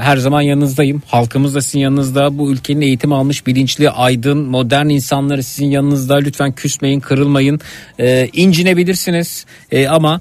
[0.00, 1.02] her zaman yanınızdayım.
[1.06, 2.38] Halkımız da sizin yanınızda.
[2.38, 6.16] Bu ülkenin eğitim almış bilinçli, aydın, modern insanları sizin yanınızda.
[6.16, 7.60] Lütfen küsmeyin, kırılmayın.
[7.98, 10.20] E, incinebilirsiniz E, ama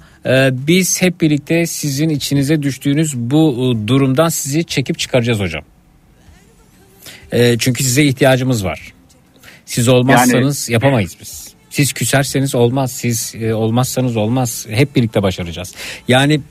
[0.52, 5.64] biz hep birlikte sizin içinize düştüğünüz bu e, durumdan sizi çekip çıkaracağız hocam.
[7.32, 8.94] E, çünkü size ihtiyacımız var.
[9.66, 11.54] Siz olmazsanız yapamayız biz.
[11.70, 12.92] Siz küserseniz olmaz.
[12.92, 14.68] Siz e, olmazsanız olmaz.
[14.70, 15.74] Hep birlikte başaracağız.
[16.08, 16.42] Yani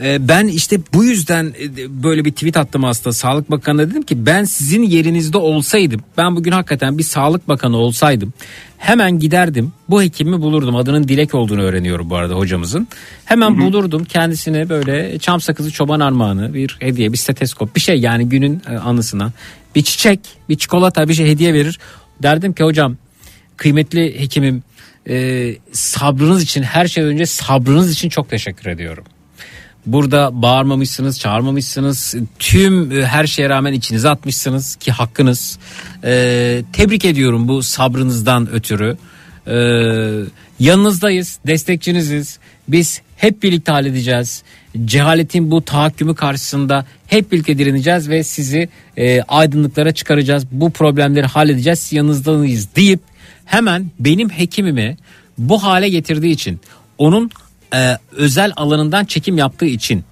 [0.00, 3.90] ben işte bu yüzden e, böyle bir tweet attım aslında Sağlık Bakanı'na.
[3.90, 8.32] Dedim ki ben sizin yerinizde olsaydım ben bugün hakikaten bir Sağlık Bakanı olsaydım
[8.78, 10.76] hemen giderdim bu hekimi bulurdum.
[10.76, 12.88] Adının Dilek olduğunu öğreniyorum bu arada hocamızın.
[13.24, 18.28] Hemen bulurdum kendisine böyle çam sakızı çoban armağanı bir hediye bir steteskop bir şey yani
[18.28, 19.32] günün e, anısına.
[19.74, 21.78] Bir çiçek bir çikolata bir şey hediye verir.
[22.22, 22.96] Derdim ki hocam
[23.56, 24.62] kıymetli hekimim
[25.08, 29.04] e, sabrınız için her şeyden önce sabrınız için çok teşekkür ediyorum.
[29.86, 32.14] Burada bağırmamışsınız, çağırmamışsınız.
[32.38, 35.58] Tüm e, her şeye rağmen içinize atmışsınız ki hakkınız.
[36.04, 38.96] Ee, tebrik ediyorum bu sabrınızdan ötürü.
[39.46, 39.52] Ee,
[40.60, 42.38] yanınızdayız, destekçiniziz.
[42.68, 44.42] Biz hep birlikte halledeceğiz.
[44.84, 50.46] Cehaletin bu tahakkümü karşısında hep birlikte direneceğiz ve sizi e, aydınlıklara çıkaracağız.
[50.52, 51.92] Bu problemleri halledeceğiz.
[51.92, 53.00] Yanınızdayız deyip
[53.44, 54.96] hemen benim hekimimi
[55.38, 56.60] bu hale getirdiği için
[56.98, 57.30] onun
[57.74, 60.04] e, özel alanından çekim yaptığı için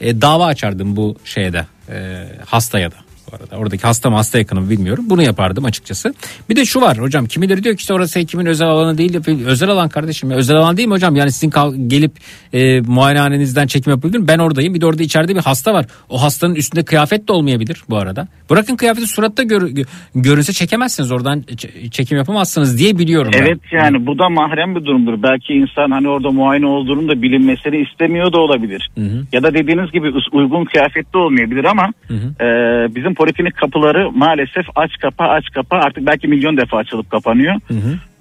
[0.00, 3.07] e, dava açardım bu şeyde e, hastaya da.
[3.30, 5.04] Bu arada oradaki hasta mı hasta yakını mı bilmiyorum.
[5.08, 6.14] Bunu yapardım açıkçası.
[6.50, 9.18] Bir de şu var hocam kimileri diyor ki işte orası hekimin özel alanı değil.
[9.46, 10.36] Özel alan kardeşim ya.
[10.36, 11.16] Özel alan değil mi hocam?
[11.16, 11.52] Yani sizin
[11.88, 12.12] gelip
[12.52, 14.28] e, muayenehanenizden çekim yapabilir mi?
[14.28, 14.74] Ben oradayım.
[14.74, 15.86] Bir de orada içeride bir hasta var.
[16.08, 18.28] O hastanın üstünde kıyafet de olmayabilir bu arada.
[18.50, 21.44] Bırakın kıyafeti suratta gör, gö- görünse çekemezsiniz oradan
[21.90, 23.38] çekim yapamazsınız diye biliyorum ben.
[23.42, 25.22] Evet yani bu da mahrem bir durumdur.
[25.22, 28.90] Belki insan hani orada muayene olduğunu da bilinmesini istemiyor da olabilir.
[29.32, 31.92] Ya da dediğiniz gibi uygun kıyafette olmayabilir ama
[32.40, 32.46] e,
[32.94, 37.54] bizim poliklinik kapıları maalesef aç kapa aç kapa artık belki milyon defa açılıp kapanıyor.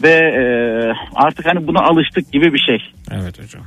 [0.04, 0.10] Ve
[0.42, 0.44] e,
[1.16, 2.78] artık hani buna alıştık gibi bir şey.
[3.12, 3.64] Evet hocam.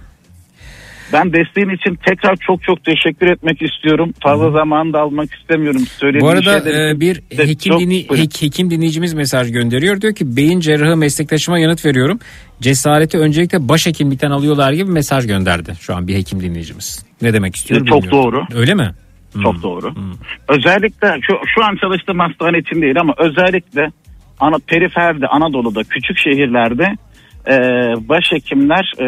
[1.12, 4.14] Ben desteğin için tekrar çok çok teşekkür etmek istiyorum.
[4.22, 5.82] Fazla zamanı da almak istemiyorum.
[5.86, 10.00] Söylediğim Bu arada için e, bir hekim, dini- hek- hekim dinleyicimiz mesaj gönderiyor.
[10.00, 12.18] Diyor ki beyin cerrahı meslektaşıma yanıt veriyorum.
[12.60, 17.06] Cesareti öncelikle başhekimlikten alıyorlar gibi mesaj gönderdi şu an bir hekim dinleyicimiz.
[17.22, 18.32] Ne demek istiyor Çok bilmiyorum.
[18.32, 18.60] doğru.
[18.60, 18.90] Öyle mi?
[19.42, 19.92] Çok doğru.
[20.48, 23.88] Özellikle şu, şu an çalıştığım hastane için değil ama özellikle
[24.40, 26.96] ana, periferde Anadolu'da küçük şehirlerde
[27.46, 27.56] e,
[28.08, 29.06] başhekimler e,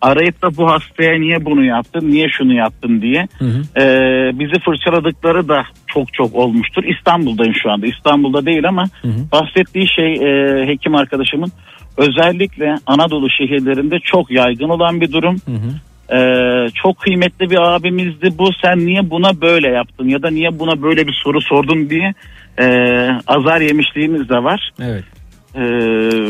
[0.00, 3.28] arayıp da bu hastaya niye bunu yaptın, niye şunu yaptın diye
[3.76, 3.84] e,
[4.38, 6.84] bizi fırçaladıkları da çok çok olmuştur.
[6.84, 7.86] İstanbul'dayım şu anda.
[7.86, 8.84] İstanbul'da değil ama
[9.32, 11.52] bahsettiği şey e, hekim arkadaşımın
[11.96, 15.36] özellikle Anadolu şehirlerinde çok yaygın olan bir durum.
[16.12, 20.82] Ee, çok kıymetli bir abimizdi bu sen niye buna böyle yaptın ya da niye buna
[20.82, 22.14] böyle bir soru sordun diye
[22.58, 22.66] e,
[23.26, 24.70] azar yemişliğimiz de var.
[24.80, 25.04] Evet.
[25.56, 26.28] Ee,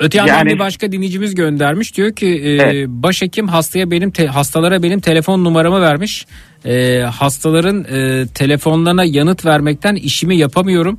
[0.00, 4.82] Öte yandan Yani- bir başka dinleyicimiz göndermiş diyor ki e, başhekim hastaya benim te- hastalara
[4.82, 6.26] benim telefon numaramı vermiş.
[6.64, 10.98] E, hastaların e, telefonlarına yanıt vermekten işimi yapamıyorum.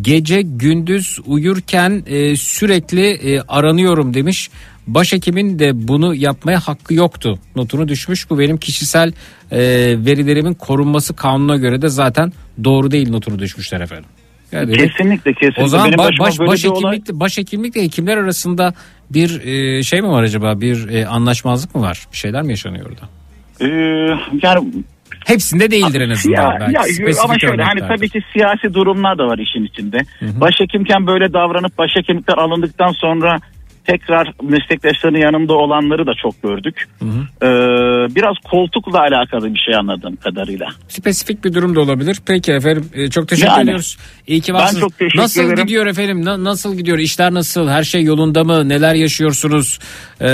[0.00, 4.50] Gece gündüz uyurken e, sürekli e, aranıyorum demiş.
[4.86, 7.38] Başhekimin de bunu yapmaya hakkı yoktu.
[7.56, 8.30] Notunu düşmüş.
[8.30, 9.12] Bu benim kişisel
[9.50, 9.58] e,
[10.06, 12.32] verilerimin korunması kanununa göre de zaten
[12.64, 14.04] doğru değil notunu düşmüşler efendim.
[14.52, 14.72] Yani.
[14.72, 15.62] Kesinlikle kesinlikle.
[15.62, 18.74] O zaman baş, böyle bir başhekimlikle, olay- başhekimlikle hekimler arasında
[19.10, 20.60] bir e, şey mi var acaba?
[20.60, 22.06] Bir e, anlaşmazlık mı var?
[22.12, 23.08] Bir şeyler mi yaşanıyor orada?
[23.60, 23.66] Ee,
[24.42, 24.72] yani
[25.26, 26.52] Hepsinde değildir en azından.
[26.52, 26.74] Ya, belki.
[26.74, 29.98] ya, Spesifik ama şöyle hani tabii ki siyasi durumlar da var işin içinde.
[30.22, 33.38] Başhekimken böyle davranıp başhekimlikler alındıktan sonra
[33.90, 36.88] tekrar meslektaşlarının yanında olanları da çok gördük.
[37.02, 37.46] Ee,
[38.14, 40.66] biraz koltukla alakalı bir şey anladığım kadarıyla.
[40.88, 42.18] Spesifik bir durum da olabilir.
[42.26, 43.96] Peki efendim e, çok teşekkür Yani, ediyoruz.
[44.26, 44.80] İyi ki ben varsınız.
[44.80, 45.56] çok teşekkür nasıl ederim.
[45.64, 46.24] gidiyor efendim?
[46.24, 46.98] Na- nasıl gidiyor?
[46.98, 47.68] İşler nasıl?
[47.68, 48.68] Her şey yolunda mı?
[48.68, 49.78] Neler yaşıyorsunuz?
[50.20, 50.26] Ee,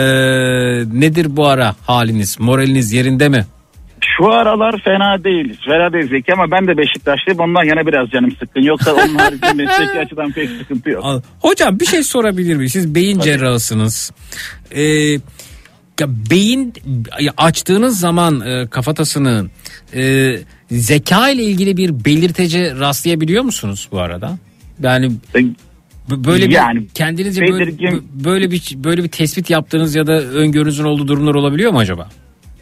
[1.00, 2.40] nedir bu ara haliniz?
[2.40, 3.44] Moraliniz yerinde mi?
[4.00, 5.58] Şu aralar fena değil.
[5.64, 7.40] Fena değil Zeki ama ben de Beşiktaşlıyım.
[7.40, 8.62] Ondan yana biraz canım sıkkın.
[8.62, 11.04] Yoksa onun haricinde mesleki açıdan pek sıkıntı yok.
[11.40, 12.68] Hocam bir şey sorabilir miyim?
[12.68, 14.12] Siz beyin cerrahısınız.
[14.70, 14.82] Ee,
[16.00, 16.72] ya beyin
[17.36, 19.46] açtığınız zaman e, kafatasını
[19.94, 20.32] e,
[20.70, 24.38] zeka ile ilgili bir belirtece rastlayabiliyor musunuz bu arada?
[24.82, 25.10] Yani
[26.10, 30.06] b- böyle bir Yani kendinizce böyle, belirgin- b- böyle bir böyle bir tespit yaptığınız ya
[30.06, 32.08] da öngörünüzün olduğu durumlar olabiliyor mu acaba?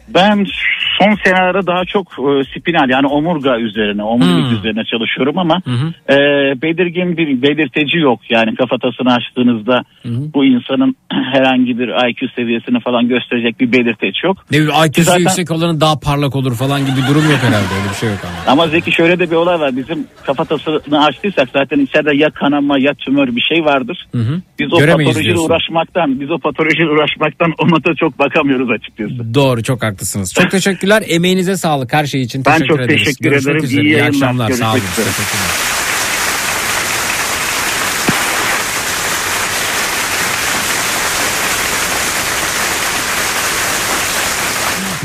[0.07, 0.45] Ben
[0.99, 4.57] son senelerde daha çok e, spinal yani omurga üzerine, omurilik Hmm.
[4.57, 5.61] üzerine çalışıyorum ama
[6.09, 6.15] e,
[6.61, 8.19] belirgin bir belirteci yok.
[8.29, 10.95] Yani kafatasını açtığınızda bu insanın
[11.33, 14.37] herhangi bir IQ seviyesini falan gösterecek bir belirteç yok.
[14.51, 17.73] Ne bileyim IQ'su Zaten- yüksek olanın daha parlak olur falan gibi bir durum yok herhalde
[17.79, 18.51] öyle bir şey yok ama.
[18.51, 19.75] Ama Zeki şöyle de bir olay var.
[19.77, 24.05] Bizim kafatasını açtıysak zaten içeride ya kanama ya tümör bir şey vardır.
[24.11, 24.41] Hı hı.
[24.59, 25.45] Biz o Göremeyiz patolojiyle diyorsun.
[25.53, 29.33] uğraşmaktan, biz o patolojiyle uğraşmaktan ona da çok bakamıyoruz açıkçası.
[29.33, 30.33] Doğru çok haklısınız.
[30.33, 30.43] Çok
[30.85, 31.15] teşekkürler.
[31.15, 32.45] Emeğinize sağlık her şey için.
[32.45, 33.03] Ben Teşekkür çok ederiz.
[33.03, 33.65] teşekkür Görüşmek ederim.
[33.65, 33.81] üzere.
[33.81, 34.51] İyi İyi akşamlar.
[34.51, 34.79] Sağ olun.
[34.79, 35.05] Görüşmek.
[35.05, 35.74] Teşekkürler.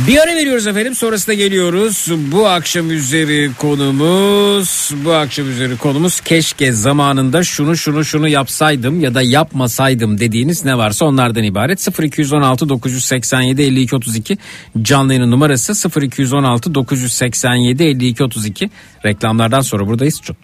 [0.08, 2.06] Bir ara veriyoruz efendim sonrasında geliyoruz.
[2.32, 9.14] Bu akşam üzeri konumuz bu akşam üzeri konumuz keşke zamanında şunu şunu şunu yapsaydım ya
[9.14, 12.00] da yapmasaydım dediğiniz ne varsa onlardan ibaret.
[12.02, 14.38] 0216 987 52 32
[14.82, 18.70] canlı yayının numarası 0216 987 52 32
[19.04, 20.20] reklamlardan sonra buradayız.
[20.22, 20.36] Çut.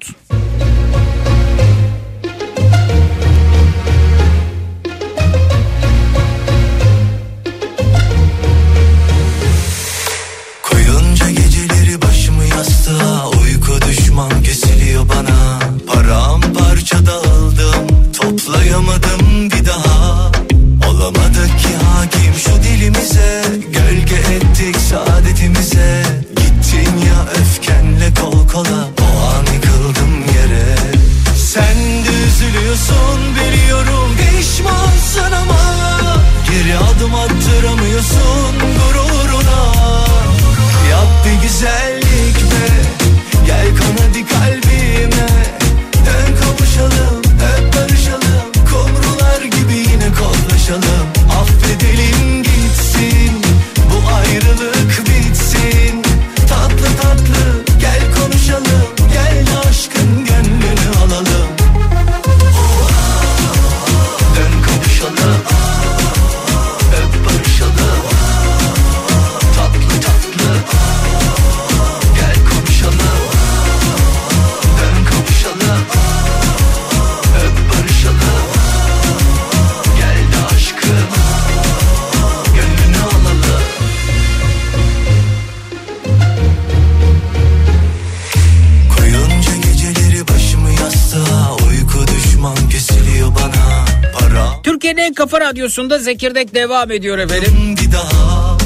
[95.47, 97.77] Radyosunda Zekirdek devam ediyor efendim.
[97.81, 98.57] bir daha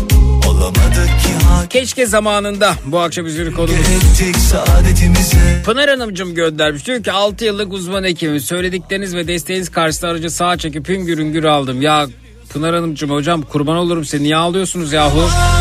[1.71, 3.87] Keşke zamanında bu akşam üzeri konumuz.
[5.65, 6.87] Pınar Hanımcım göndermiş.
[6.87, 8.41] Diyor ki 6 yıllık uzman hekimim.
[8.41, 11.83] Söyledikleriniz ve desteğiniz karşısında aracı sağa çekip hüngür hüngür aldım.
[11.83, 12.07] Ya
[12.53, 15.21] Pınar Hanımcım hocam kurban olurum size niye ağlıyorsunuz yahu?
[15.21, 15.60] Geri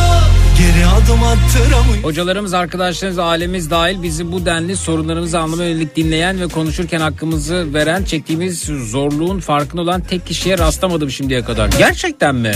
[1.09, 7.01] adım attıramıyor Hocalarımız, arkadaşlarımız, ailemiz dahil bizi bu denli sorunlarımızı anlamaya yönelik dinleyen ve konuşurken
[7.01, 8.59] hakkımızı veren çektiğimiz
[8.91, 11.69] zorluğun farkında olan tek kişiye rastlamadım şimdiye kadar.
[11.77, 12.51] Gerçekten mi?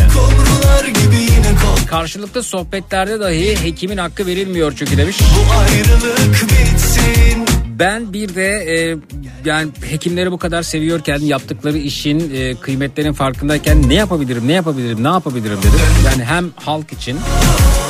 [1.87, 5.17] Karşılıklı sohbetlerde dahi hekimin hakkı verilmiyor çünkü demiş.
[5.21, 7.45] Bu ayrılık bitsin
[7.79, 8.97] Ben bir de e,
[9.45, 15.07] yani hekimleri bu kadar seviyorken yaptıkları işin e, kıymetlerinin farkındayken ne yapabilirim, ne yapabilirim, ne
[15.07, 15.79] yapabilirim dedim.
[16.05, 17.17] Yani hem halk için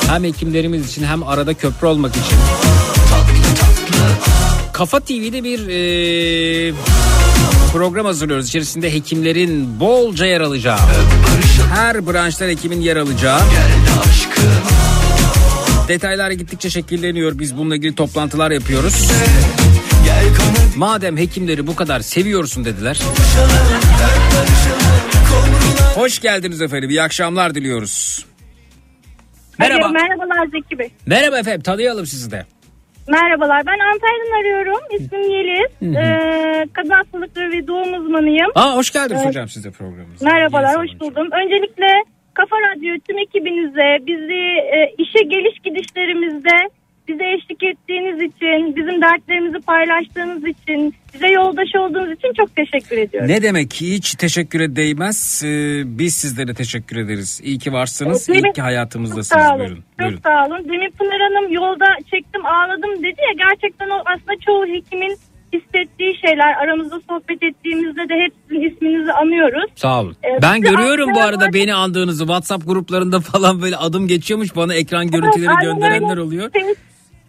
[0.08, 2.38] hem hekimlerimiz için hem arada köprü olmak için.
[4.72, 6.74] Kafa TV'de bir e,
[7.72, 8.48] program hazırlıyoruz.
[8.48, 10.78] İçerisinde hekimlerin bolca yer alacağı.
[11.74, 13.40] Her branştan hekimin yer alacağı.
[15.88, 17.38] Detaylar gittikçe şekilleniyor.
[17.38, 19.08] Biz bununla ilgili toplantılar yapıyoruz.
[20.04, 20.24] Gel
[20.76, 23.00] Madem hekimleri bu kadar seviyorsun dediler.
[25.94, 26.90] Hoş geldiniz efendim.
[26.90, 28.26] İyi akşamlar diliyoruz.
[29.58, 29.84] Merhaba.
[29.84, 30.88] Alo, merhabalar Zeki Bey.
[31.06, 31.62] Merhaba efendim.
[31.62, 32.46] Tanıyalım sizi de.
[33.08, 34.80] Merhabalar ben Antalya'dan arıyorum.
[34.98, 35.70] İsmim Yeliz.
[35.80, 36.04] Hı hı.
[36.04, 38.50] Ee, kadın hastalıkları ve doğum uzmanıyım.
[38.54, 39.28] Aa hoş geldiniz Evet.
[39.28, 40.24] hocam siz de programımıza.
[40.30, 41.28] Merhabalar hoş buldum.
[41.42, 41.86] Öncelikle
[42.34, 44.42] Kafa Radyo tüm ekibinize bizi
[44.76, 46.56] e, işe geliş gidişlerimizde
[47.08, 53.28] bize eşlik ettiğiniz için, bizim dertlerimizi paylaştığınız için, bize yoldaş olduğunuz için çok teşekkür ediyorum.
[53.30, 55.42] Ne demek hiç teşekküre değmez.
[55.44, 57.40] Ee, biz sizlere teşekkür ederiz.
[57.44, 58.28] İyi ki varsınız.
[58.30, 59.42] Evet, İyi ki hayatımızdasınız.
[59.42, 59.58] Sağ olun.
[59.58, 59.76] Buyurun.
[59.76, 60.20] Çok buyurun.
[60.24, 60.64] sağ olun.
[60.64, 65.16] Demin Pınar Hanım yolda çektim ağladım dedi ya gerçekten o aslında çoğu hekimin
[65.52, 69.70] hissettiği şeyler aramızda sohbet ettiğimizde de hep sizin isminizi anıyoruz.
[69.76, 70.16] Sağ olun.
[70.24, 72.22] Ee, ben görüyorum bu arada beni andığınızı.
[72.24, 74.56] WhatsApp gruplarında falan böyle adım geçiyormuş.
[74.56, 76.50] Bana ekran görüntüleri gönderenler oluyor.
[76.50, 76.74] Face-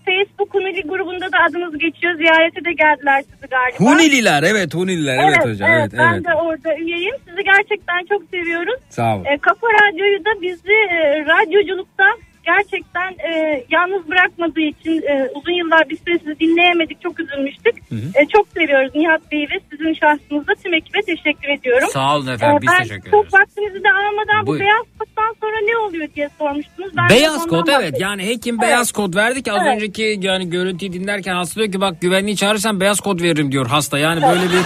[0.05, 2.15] Facebook Hunili grubunda da adınız geçiyor.
[2.15, 3.91] Ziyarete de geldiler sizi galiba.
[3.91, 6.25] Hunililer evet Hunililer evet, hocam evet ben evet.
[6.25, 7.15] de orada üyeyim.
[7.29, 8.79] Sizi gerçekten çok seviyoruz.
[8.89, 9.25] Sağ olun.
[9.25, 12.05] E, Kafa Radyo'yu da bizi e, radyoculukta
[12.45, 17.01] gerçekten e, yalnız bırakmadığı için e, uzun yıllar biz sizi dinleyemedik.
[17.01, 17.75] Çok üzülmüştük.
[18.15, 21.87] E, çok seviyoruz Nihat Bey'i ve sizin şahsınızda tüm ekibe teşekkür ediyorum.
[21.93, 23.33] Sağ olun efendim, biz ben teşekkür çok ederiz.
[23.33, 24.65] vaktinizi de almadan bu Buyurun.
[24.65, 26.97] beyaz koddan sonra ne oluyor diye sormuştunuz.
[26.97, 27.95] Ben Beyaz kod evet bahsedeyim.
[28.01, 28.63] yani hekim Evet.
[28.69, 29.75] beyaz kod verdi ki az Evet.
[29.75, 33.97] önceki yani görüntüyü dinlerken hasta diyor ki bak güvenliği çağırırsan beyaz kod veririm diyor hasta
[33.99, 34.59] yani böyle bir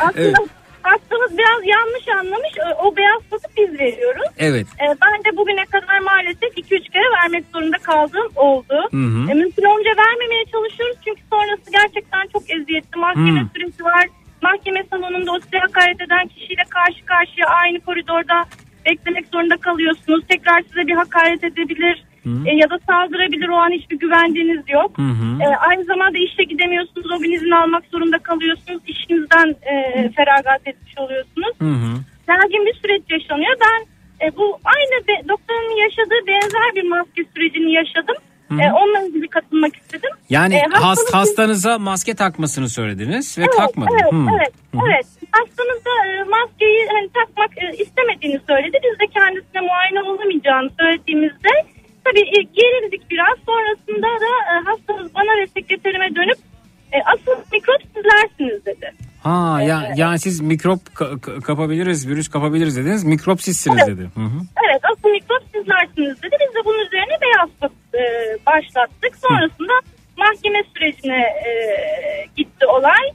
[0.00, 0.36] Aslında Evet.
[0.90, 2.52] Hastamız biraz yanlış anlamış.
[2.84, 4.28] O- beyaz kodu biz veriyoruz.
[4.38, 8.74] evet Ee, ben de bugüne kadar maalesef 2-3 kere vermek zorunda kaldığım oldu.
[8.90, 9.30] Hı hı.
[9.30, 12.98] E, mümkün olunca vermemeye çalışıyoruz çünkü sonrası gerçekten çok eziyetli.
[13.00, 13.46] Mahkeme Hı.
[13.54, 14.06] süreci var.
[14.42, 18.44] Mahkeme salonunda o size hakaret eden kişiyle karşı karşıya aynı koridorda
[18.86, 20.24] beklemek zorunda kalıyorsunuz.
[20.28, 22.04] Tekrar size bir hakaret edebilir
[22.46, 23.48] e, ya da saldırabilir.
[23.48, 24.98] O an hiçbir güvendiğiniz yok.
[24.98, 25.42] Hı hı.
[25.42, 27.10] E, aynı zamanda işe gidemiyorsunuz.
[27.10, 28.82] O gün izin almak zorunda kalıyorsunuz.
[28.86, 29.74] İşinizden e,
[30.16, 31.92] feragat etmiş oluyorsunuz Hı hı.
[32.66, 33.54] bir süreç yaşanıyor.
[33.66, 33.80] Ben
[34.26, 38.16] e, bu aynı be- doktorun yaşadığı benzer bir maske sürecini yaşadım.
[38.48, 38.54] Hı.
[38.54, 40.10] E, onunla ilgili katılmak istedim.
[40.30, 43.90] Yani E, hast, hastanıza maske takmasını söylediniz ve Evet, takmadı.
[44.02, 44.26] Evet, Hı.
[44.36, 44.78] evet, hı.
[44.86, 45.06] evet.
[45.32, 48.76] Hastamız da e, maskeyi hani takmak e, istemediğini söyledi.
[48.84, 51.52] Biz de kendisine muayene olamayacağını söylediğimizde
[52.04, 53.36] tabii e, gerildik biraz.
[53.46, 56.38] Sonrasında da e, hastamız bana ve sekreterime dönüp
[56.92, 58.92] e, asıl mikrop sizlersiniz dedi.
[59.22, 63.04] Ha ya yani siz mikrop ka- ka- kapabiliriz, virüs kapabiliriz dediniz.
[63.04, 63.98] Mikrop sizsiniz Evet.
[63.98, 64.10] dedi.
[64.14, 64.38] Hı hı.
[64.66, 66.36] Evet asıl mikrop sizlersiniz dedi.
[66.40, 68.02] Biz de bunun üzerine beyaz e,
[68.46, 69.16] başlattık.
[69.16, 69.72] Sonrasında
[70.16, 71.50] mahkeme sürecine e,
[72.36, 73.10] gitti olay.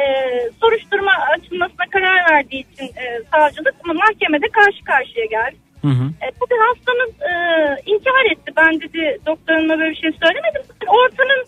[0.00, 0.02] E,
[0.60, 5.56] soruşturma açılmasına karar verdiği için e, savcılık ama mahkemede karşı karşıya geldi.
[5.82, 6.04] Hı hı.
[6.24, 7.32] E, tabii hastamız e,
[7.92, 8.52] inkar etti.
[8.56, 10.62] Ben dedi doktoruna böyle bir şey söylemedim.
[10.88, 11.40] Ortamın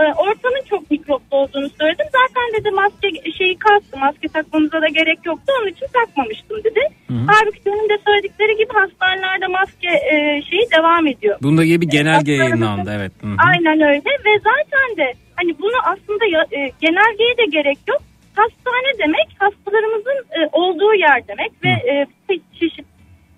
[0.00, 2.06] e, ortamın çok mikroplu olduğunu söyledim.
[2.18, 3.08] Zaten dedi maske
[3.38, 3.98] şeyi kalktı.
[3.98, 5.52] Maske takmamıza da gerek yoktu.
[5.60, 6.80] Onun için takmamıştım dedi.
[7.08, 7.24] Hı hı.
[7.26, 11.38] Halbuki senin de söyledikleri gibi hastanelerde maske e, şeyi devam ediyor.
[11.42, 13.12] Bunda gibi bir genelge Hastalarımızın- yayınlandı evet.
[13.22, 13.36] Hı hı.
[13.48, 18.02] Aynen öyle ve zaten de hani bunu aslında ya, e, genelgeye de gerek yok.
[18.36, 22.86] Hastane demek hastalarımızın e, olduğu yer demek ve e, çe- çeşit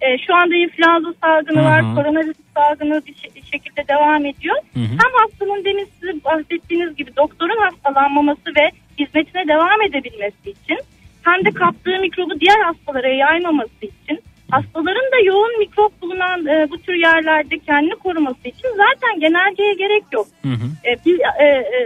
[0.01, 1.65] e, şu anda influenza salgını Hı hı.
[1.65, 4.57] var, koronavirüs salgını bir şe- şekilde devam ediyor.
[4.75, 4.85] Hı hı.
[5.03, 10.79] Hem hastanın demin sizin bahsettiğiniz gibi doktorun hastalanmaması ve hizmetine devam edebilmesi için
[11.23, 14.21] hem de kaptığı mikrobu diğer hastalara yaymaması için
[14.53, 20.05] hastaların da yoğun mikrop bulunan e, bu tür yerlerde kendini koruması için zaten genelgeye gerek
[20.13, 20.27] yok.
[20.43, 20.67] Hı hı.
[20.89, 21.77] E, bir e, e,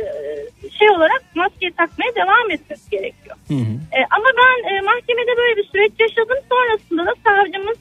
[0.79, 3.37] şey olarak maske takmaya devam etmesi gerekiyor.
[3.49, 3.73] Hı hı.
[3.97, 6.39] E, ama ben e, mahkemede böyle bir süreç yaşadım.
[6.51, 7.77] Sonrasında da savcımız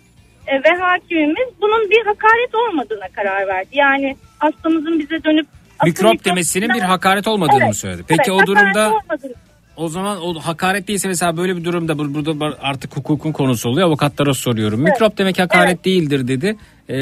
[0.48, 3.70] e, ve hakimimiz bunun bir hakaret olmadığına karar verdi.
[3.74, 5.48] Yani hastamızın bize dönüp
[5.86, 8.04] Mikrop demesinin bir hakaret olmadığını Evet, söyledi?
[8.08, 9.36] Peki evet, o durumda olmadığını-
[9.78, 13.88] o zaman o hakaret değilse mesela böyle bir durumda bu- burada artık hukukun konusu oluyor.
[13.88, 14.82] Avukatlara soruyorum.
[14.82, 14.94] Evet.
[14.94, 16.56] Mikrop demek hakaret değildir dedi.
[16.90, 16.96] Ee,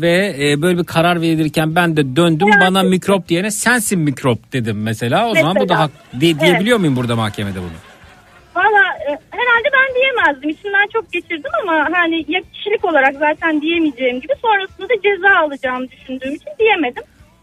[0.00, 4.82] Ve e, böyle bir karar verilirken ben de döndüm bana mikrop diyene sensin mikrop dedim
[4.82, 5.28] mesela.
[5.30, 5.80] O zaman bu da Mesela.
[5.80, 5.90] hak
[6.20, 7.78] di- diyebiliyor muyum burada mahkemede bunu?
[8.56, 10.50] Valla e, herhalde ben diyemezdim.
[10.50, 15.90] İçimden çok geçirdim ama hani ya kişilik olarak zaten diyemeyeceğim gibi sonrasında da ceza alacağımı
[15.90, 17.02] düşündüğüm için diyemedim.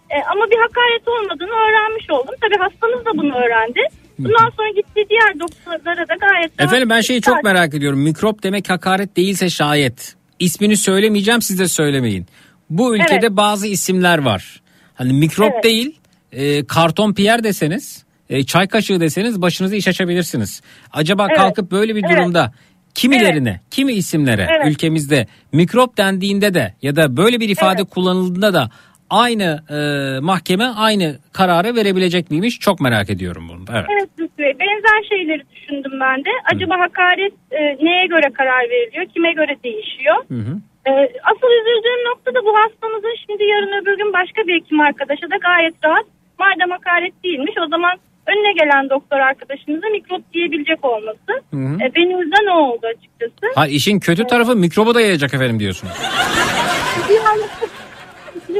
[0.09, 2.35] E, ama bir hakaret olmadığını öğrenmiş oldum.
[2.41, 3.79] Tabii hastamız da bunu öğrendi.
[4.25, 7.99] Bundan sonra gittiği diğer doktorlara da gayet Efendim ben şeyi çok merak ediyorum.
[7.99, 10.15] Mikrop demek hakaret değilse şayet.
[10.39, 12.25] İsmini söylemeyeceğim siz de söylemeyin.
[12.69, 13.37] Bu ülkede Evet.
[13.37, 14.61] bazı isimler var.
[14.93, 15.63] Hani mikrop Evet.
[15.63, 15.99] değil
[16.31, 20.61] e, karton piyer deseniz e, çay kaşığı deseniz başınıza iş açabilirsiniz.
[20.93, 21.37] Acaba Evet.
[21.37, 22.17] kalkıp böyle bir Evet.
[22.17, 22.51] durumda
[22.95, 24.71] kimilerine kimi isimlere Evet.
[24.71, 28.69] ülkemizde mikrop dendiğinde de ya da böyle bir ifade kullanıldığında da
[29.11, 29.79] aynı e,
[30.19, 32.59] mahkeme aynı kararı verebilecek miymiş?
[32.59, 33.63] Çok merak ediyorum bunu.
[33.71, 33.85] Evet.
[33.93, 36.29] Evet Bey, benzer şeyleri düşündüm ben de.
[36.53, 40.15] Acaba hakaret e, neye göre karar veriliyor, kime göre değişiyor?
[40.27, 40.53] Hı hı.
[40.89, 40.91] E,
[41.31, 45.37] asıl üzüldüğüm nokta da bu hastamızın şimdi yarın öbür gün başka bir hekim arkadaşa da
[45.37, 46.05] gayet rahat.
[46.39, 47.97] Madem hakaret değilmiş o zaman
[48.27, 51.31] önüne gelen doktor arkadaşımıza mikrop diyebilecek olması.
[51.53, 51.75] Hı hı.
[51.83, 53.45] E, benim yüzden o oldu açıkçası.
[53.55, 55.93] Ha işin kötü tarafı mikrobu da yayacak efendim diyorsunuz.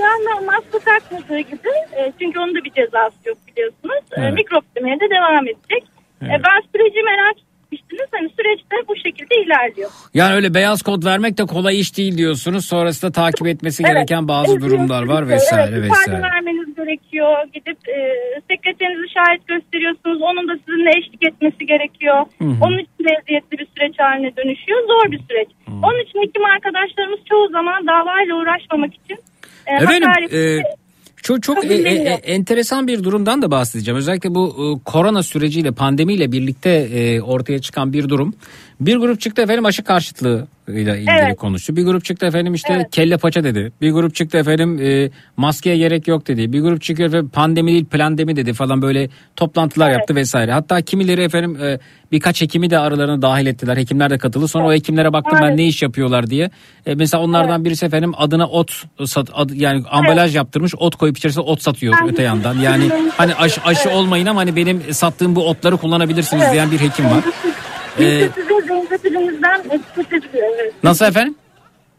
[0.01, 4.03] Anda maske takmadığı gibi e, çünkü onun da bir cezası yok biliyorsunuz.
[4.17, 4.33] E, Evet.
[4.33, 5.83] mikrop demeye de devam edecek.
[6.21, 6.41] E, Evet.
[6.45, 8.07] ben süreci merak etmiştiniz.
[8.11, 9.89] Hani süreçte bu şekilde ilerliyor.
[10.13, 12.65] Yani öyle beyaz kod vermek de kolay iş değil diyorsunuz.
[12.65, 16.21] Sonrasında takip etmesi gereken bazı Evet, durumlar var vesaire evet, vesaire.
[16.21, 17.37] vermeniz gerekiyor.
[17.53, 17.97] Gidip e,
[18.49, 20.21] sekreterinizi şahit gösteriyorsunuz.
[20.21, 22.17] Onun da sizinle eşlik etmesi gerekiyor.
[22.41, 22.55] Hı hı.
[22.61, 24.79] Onun için de eziyetli bir süreç haline dönüşüyor.
[24.87, 25.49] Zor bir süreç.
[25.83, 29.17] Onun için hekim arkadaşlarımız çoğu zaman davayla uğraşmamak için
[29.67, 30.59] e, Efendim e,
[31.21, 33.97] çok çok e, e, e, enteresan bir durumdan da bahsedeceğim.
[33.97, 38.33] Özellikle bu e, korona süreciyle pandemiyle birlikte e, ortaya çıkan bir durum.
[38.81, 41.37] Bir grup çıktı efendim aşı karşıtlığı ile ilgili Evet.
[41.37, 41.75] konuştu.
[41.75, 42.87] Bir grup çıktı efendim işte Evet.
[42.91, 43.71] kelle paça dedi.
[43.81, 46.53] Bir grup çıktı efendim e, maskeye gerek yok dedi.
[46.53, 50.51] Bir grup çıkıyor efendim pandemi değil plandemi dedi falan böyle toplantılar yaptı vesaire.
[50.51, 51.79] Hatta kimileri efendim e,
[52.11, 53.77] birkaç hekimi de aralarına dahil ettiler.
[53.77, 54.47] Hekimler de katıldı.
[54.47, 55.57] Sonra o hekimlere baktım ben Evet.
[55.57, 56.49] ne iş yapıyorlar diye.
[56.85, 61.43] E, mesela onlardan birisi efendim adına ot sat, ad- yani ambalaj yaptırmış ot koyup içerisine
[61.43, 62.57] ot satıyor Ben- öte yandan.
[62.59, 66.53] Yani hani aşı, aşı olmayın ama hani benim sattığım bu otları kullanabilirsiniz Evet.
[66.53, 67.23] diyen bir hekim var.
[68.01, 70.47] Biz Ee, de etiket ediliyor.
[70.61, 70.73] Evet.
[70.83, 71.35] nasıl efendim?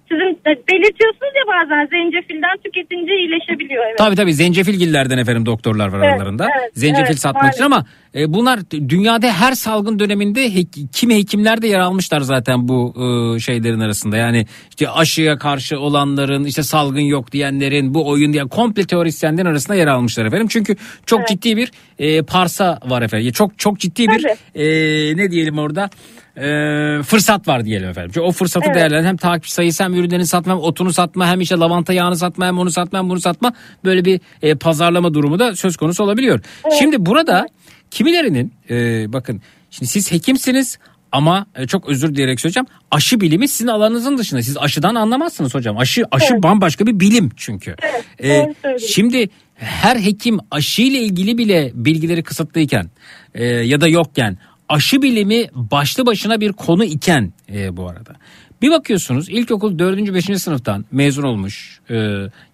[0.08, 3.84] Sizin e, belirtiyorsunuz ya bazen zencefilden tüketince iyileşebiliyor.
[3.86, 3.98] Evet.
[3.98, 6.48] Tabii tabii zencefilgillerden efendim doktorlar var Evet, aralarında.
[6.60, 7.84] evet, Zencefil evet, satmak için ama
[8.14, 13.40] e, bunlar dünyada her salgın döneminde hek- kimi hekimler de yer almışlar zaten bu e,
[13.40, 14.16] şeylerin arasında.
[14.16, 19.74] Yani işte aşıya karşı olanların işte salgın yok diyenlerin bu oyun diye komple teorisyenlerin arasında
[19.74, 20.46] yer almışlar efendim.
[20.50, 20.76] Çünkü
[21.06, 23.32] çok ciddi bir e, parsa var efendim.
[23.32, 25.90] Çok çok ciddi bir e, ne diyelim orada
[26.36, 28.10] e, fırsat var diyelim efendim.
[28.14, 28.76] Çünkü o fırsatı Evet.
[28.76, 32.46] değerlendiren hem takipçi sayısı hem ürünlerini satma hem otunu satma hem işte lavanta yağını satma
[32.46, 33.52] hem onu satma hem bunu satma
[33.84, 36.40] böyle bir e, pazarlama durumu da söz konusu olabiliyor.
[36.78, 37.46] Şimdi burada
[37.92, 39.40] kimilerinin e, bakın
[39.70, 40.78] şimdi siz hekimsiniz
[41.12, 45.78] ama e, çok özür dileyerek söyleyeceğim aşı bilimi sizin alanınızın dışında siz aşıdan anlamazsınız hocam
[45.78, 47.76] aşı aşı bambaşka bir bilim çünkü.
[48.18, 48.88] E, doğru söylüyorsun.
[48.88, 52.90] şimdi her hekim aşı ile ilgili bile bilgileri kısıtlıyken
[53.34, 54.38] e, ya da yokken
[54.68, 58.14] aşı bilimi başlı başına bir konu iken e, bu arada.
[58.62, 60.14] Bir bakıyorsunuz ilkokul 4.
[60.14, 60.42] 5.
[60.42, 61.94] sınıftan mezun olmuş e,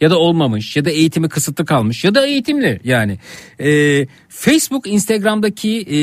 [0.01, 3.19] ya da olmamış ya da eğitimi kısıtlı kalmış ya da eğitimli yani.
[3.61, 6.01] E, Facebook Instagram'daki e,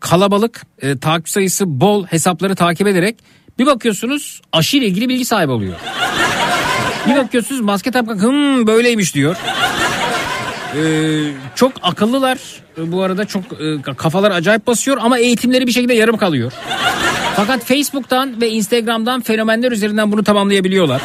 [0.00, 3.16] kalabalık e, takip sayısı bol hesapları takip ederek
[3.58, 5.74] bir bakıyorsunuz aşı ile ilgili bilgi sahibi oluyor.
[7.06, 9.36] Bir bakıyorsunuz maske takmak hım böyleymiş diyor.
[10.76, 12.38] Ee, çok akıllılar
[12.78, 16.52] Ee, bu arada çok e, kafalar acayip basıyor ama eğitimleri bir şekilde yarım kalıyor.
[17.36, 21.02] Fakat Facebook'tan ve Instagram'dan fenomenler üzerinden bunu tamamlayabiliyorlar.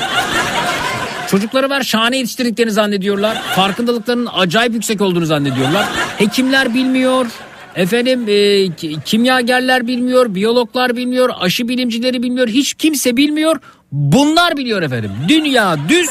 [1.27, 3.41] Çocukları var şahane yetiştirdiklerini zannediyorlar.
[3.55, 5.85] Farkındalıklarının acayip yüksek olduğunu zannediyorlar.
[6.17, 7.25] Hekimler bilmiyor.
[7.75, 12.47] Efendim e, ki- kimyagerler bilmiyor, biyologlar bilmiyor, aşı bilimcileri bilmiyor.
[12.47, 13.55] Hiç kimse bilmiyor.
[13.91, 15.11] Bunlar biliyor efendim.
[15.27, 16.09] Dünya düz.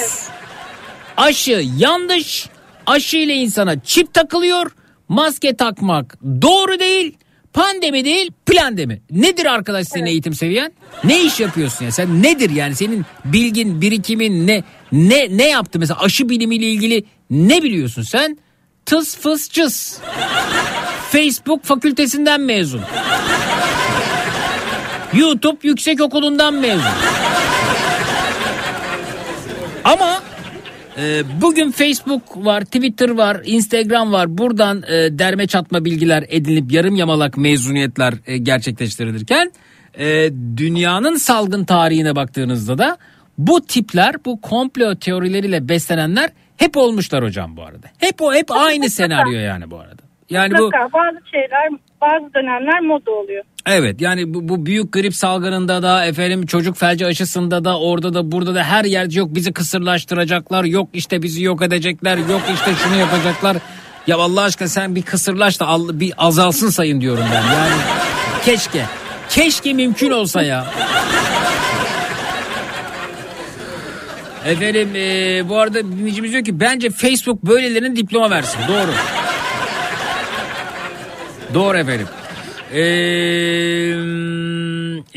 [1.16, 2.46] Aşı yanlış.
[2.86, 4.70] Aşı ile insana çip takılıyor.
[5.08, 7.16] Maske takmak doğru değil.
[7.52, 9.02] Pandemi değil plandemi.
[9.10, 10.72] Nedir arkadaş senin eğitim seviyen?
[11.04, 11.92] Ne iş yapıyorsun ya?
[11.92, 17.62] Sen nedir yani senin bilgin, birikimin ne ne ne yaptı mesela aşı bilimiyle ilgili ne
[17.62, 18.38] biliyorsun sen?
[18.86, 19.98] Tıs fıs cız.
[21.10, 22.80] Facebook fakültesinden mezun.
[25.14, 26.82] YouTube yüksek okulundan mezun.
[29.84, 30.19] Ama
[30.98, 34.38] e, bugün Facebook var, Twitter var, Instagram var.
[34.38, 39.52] Buradan e, derme çatma bilgiler edinip yarım yamalak mezuniyetler e, gerçekleştirilirken
[39.98, 42.98] e, dünyanın salgın tarihine baktığınızda da
[43.38, 47.86] bu tipler, bu komplo teorileriyle beslenenler hep olmuşlar hocam bu arada.
[47.98, 49.99] Hep o hep aynı senaryo yani bu arada.
[50.30, 51.68] Yani bu bazı şeyler
[52.00, 53.44] bazı dönemler moda oluyor.
[53.66, 58.32] Evet yani bu, bu büyük grip salgınında da efendim çocuk felci aşısında da orada da
[58.32, 62.96] burada da her yerde yok bizi kısırlaştıracaklar yok işte bizi yok edecekler yok işte şunu
[62.96, 63.56] yapacaklar.
[64.06, 67.72] Ya Allah aşkına sen bir kısırlaş da al- bir azalsın sayın diyorum ben yani
[68.44, 68.84] keşke
[69.28, 70.66] keşke mümkün olsa ya.
[74.46, 78.60] Efendim eee, bu arada dinleyicimiz diyor ki bence Facebook böylelerine diploma versin.
[78.68, 78.90] Doğru.
[81.54, 82.06] Doğru efendim.
[82.74, 82.80] Ee,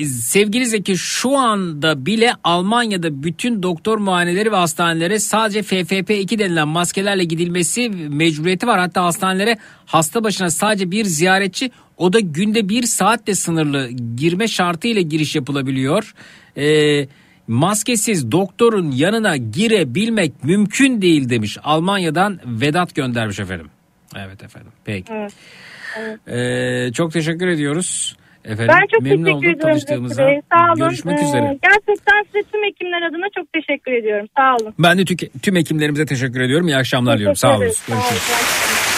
[0.05, 7.23] sevgili Zeki şu anda bile Almanya'da bütün doktor muayeneleri ve hastanelere sadece FFP2 denilen maskelerle
[7.23, 8.79] gidilmesi mecburiyeti var.
[8.79, 15.01] Hatta hastanelere hasta başına sadece bir ziyaretçi o da günde bir saatle sınırlı girme şartıyla
[15.01, 16.13] giriş yapılabiliyor.
[16.57, 17.07] Ee,
[17.47, 21.57] maskesiz doktorun yanına girebilmek mümkün değil demiş.
[21.63, 23.69] Almanya'dan Vedat göndermiş efendim.
[24.15, 25.13] Evet efendim peki.
[25.13, 25.33] Evet.
[25.99, 26.19] Evet.
[26.27, 28.15] Ee, çok teşekkür ediyoruz.
[28.45, 30.23] Efendim, Ben çok memnun teşekkür olduk tanıştığımıza.
[30.51, 30.75] Sağ olun.
[30.75, 31.57] Görüşmek Ee, üzere.
[31.63, 34.27] Gerçekten size tüm hekimler adına çok teşekkür ediyorum.
[34.37, 34.73] Sağ olun.
[34.79, 36.67] Ben de tüm, tüm hekimlerimize teşekkür ediyorum.
[36.67, 37.35] İyi akşamlar diliyorum.
[37.35, 37.61] Sağ olun.
[37.61, 37.77] ederiz.
[37.77, 38.92] Sağ olun.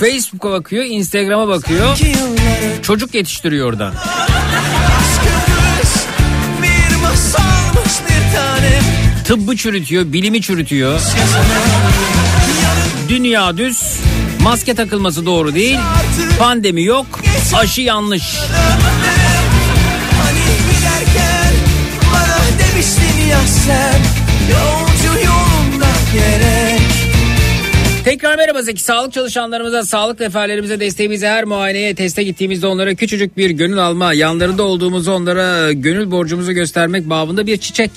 [0.00, 1.98] Facebook'a bakıyor, Instagram'a bakıyor.
[2.82, 3.94] Çocuk yetiştiriyor oradan.
[9.24, 11.00] Tıbbı çürütüyor, bilimi çürütüyor.
[13.08, 13.82] Dünya düz.
[14.40, 15.78] Maske takılması doğru değil.
[16.38, 17.06] Pandemi yok.
[17.54, 18.22] Aşı yanlış.
[20.22, 21.52] Hani giderken
[22.12, 24.00] bana demiştin ya sen
[24.50, 26.57] Yolcu yolunda gerek
[28.08, 28.82] Tekrar merhaba Zeki.
[28.82, 34.62] Sağlık çalışanlarımıza, sağlık neferlerimize, desteğimize her muayeneye, teste gittiğimizde onlara küçücük bir gönül alma, yanlarında
[34.62, 37.90] olduğumuzu onlara gönül borcumuzu göstermek babında bir çiçek.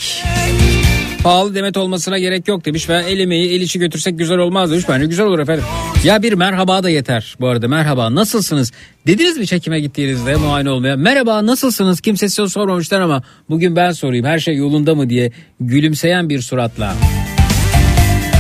[1.24, 4.86] Pahalı demet olmasına gerek yok demiş ve el emeği el içi götürsek güzel olmaz demiş.
[4.90, 5.64] Bence güzel olur efendim.
[6.04, 8.72] Ya bir merhaba da yeter bu arada merhaba nasılsınız?
[9.08, 10.96] Dediniz mi çekime gittiğinizde muayene olmaya?
[10.96, 12.02] Merhaba nasılsınız?
[12.02, 16.96] Kimse size sormamışlar ama bugün ben sorayım her şey yolunda mı diye gülümseyen bir suratla.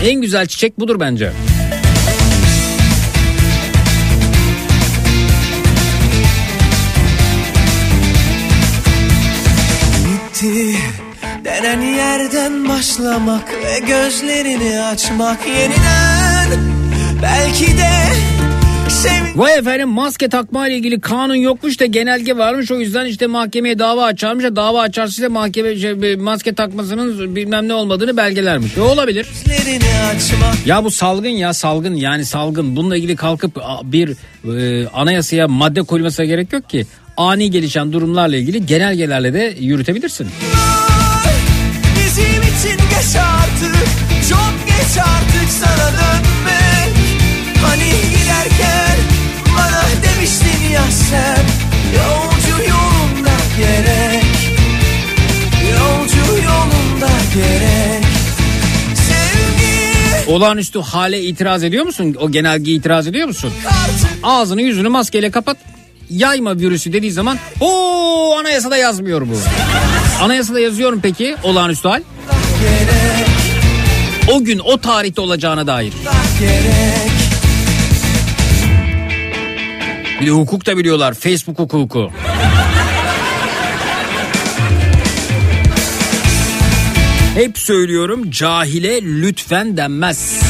[0.06, 1.32] En güzel çiçek budur bence.
[11.52, 16.60] Denen yerden başlamak Ve gözlerini açmak yeniden
[17.22, 17.92] Belki de
[18.90, 23.28] sev Vay efendim maske takma ile ilgili kanun yokmuş da genelge varmış o yüzden işte
[23.28, 28.78] mahkemeye dava açarmış da dava açarsa işte mahkeme şey, maske takmasının bilmem ne olmadığını belgelermiş.
[28.78, 29.28] E, olabilir.
[30.66, 34.16] Ya bu salgın ya salgın yani salgın bununla ilgili kalkıp bir
[34.58, 36.86] e, anayasaya madde koyulmasına gerek yok ki.
[37.18, 40.28] Ani gelişen durumlarla ilgili genelgelerle de yürütebilirsin.
[40.28, 41.11] İçin
[43.02, 43.88] geç artık
[44.30, 46.96] Çok geç artık sana dönmek
[47.66, 48.98] Hani giderken
[49.58, 51.46] bana demiştin ya sen
[51.96, 54.24] Yolcu yolunda gerek
[55.72, 58.06] Yolcu yolunda gerek
[58.96, 62.16] Sevgi Olağanüstü hale itiraz ediyor musun?
[62.20, 63.54] O genelgeye itiraz ediyor musun?
[64.24, 65.58] Ağzını yüzünü maskeyle kapat.
[66.10, 69.34] Yayma virüsü dediği zaman o anayasada yazmıyor bu.
[70.24, 72.02] Anayasada yazıyor mu peki olağanüstü hal?
[74.32, 75.94] O gün o tarihte olacağına dair.
[80.22, 81.14] Bir de hukuk da biliyorlar.
[81.14, 82.12] Facebook hukuku.
[87.36, 90.42] Hep söylüyorum cahile lütfen denmez.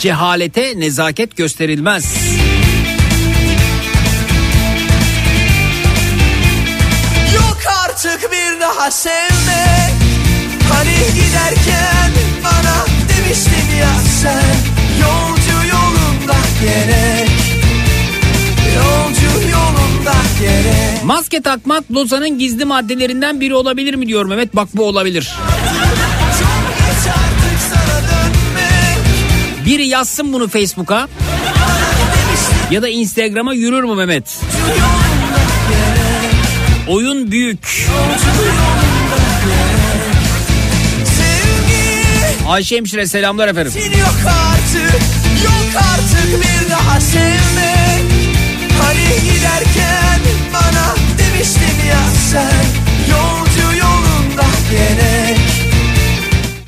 [0.00, 2.14] Cehalete nezaket gösterilmez.
[7.34, 8.41] Yok artık bir
[8.82, 9.94] daha sevmek
[10.72, 12.10] Hani giderken
[12.44, 13.90] bana demiştin ya
[14.22, 14.56] sen
[15.00, 17.30] Yolcu yolunda gerek
[18.76, 24.56] Yolcu yolunda gerek Maske takmak Lozan'ın gizli maddelerinden biri olabilir mi diyor Mehmet.
[24.56, 25.34] Bak bu olabilir.
[29.66, 31.08] Biri yazsın bunu Facebook'a.
[32.70, 34.40] Ya da Instagram'a yürür mü Mehmet?
[36.88, 37.88] Oyun büyük.
[42.48, 43.72] Ayşe Hemşire selamlar efendim.
[43.74, 45.00] Seni yok artık
[45.44, 48.12] Yok artık bir daha sevmek
[48.82, 50.20] Hani giderken
[50.52, 52.00] bana demiştin ya
[52.30, 52.64] sen
[53.10, 55.38] Yolcu yolunda gerek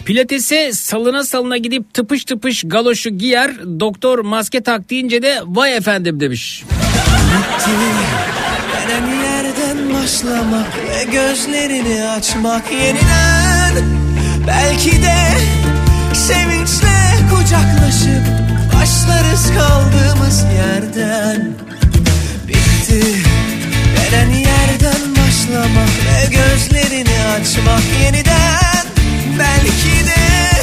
[0.04, 3.50] Pilatese salına salına gidip tıpış tıpış galoşu giyer.
[3.80, 6.64] Doktor maske tak deyince de vay efendim demiş.
[7.66, 8.23] Denen
[10.04, 13.72] başlamak ve gözlerini açmak yeniden.
[14.46, 15.16] Belki de
[16.14, 16.96] sevinçle
[17.30, 18.24] kucaklaşıp
[18.74, 21.48] başlarız kaldığımız yerden.
[22.48, 23.02] Bitti.
[23.96, 28.84] Denen yerden başlamak ve gözlerini açmak yeniden.
[29.38, 30.62] Belki de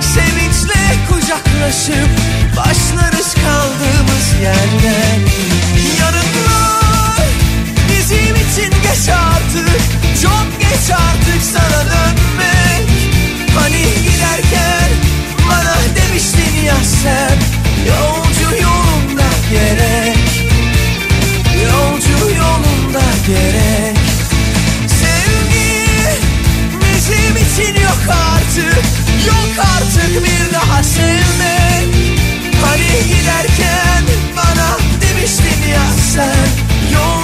[0.00, 2.10] sevinçle kucaklaşıp
[2.56, 5.61] başlarız kaldığımız yerden
[8.92, 9.80] geç artık
[10.22, 12.88] Çok geç artık sana dönmek.
[13.54, 14.90] Hani giderken
[15.48, 17.38] bana demiştin ya sen
[17.88, 20.18] Yolcu yolunda gerek.
[21.64, 23.98] Yolcu yolunda gerek.
[24.86, 26.20] Sevgi
[26.80, 28.84] bizim için yok artık
[29.26, 31.94] Yok artık bir daha sevmek.
[32.64, 34.04] Hani giderken
[34.36, 36.48] bana demiştin ya sen
[36.94, 37.21] Yolcu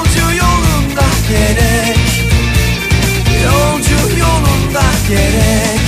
[5.08, 5.80] gerek.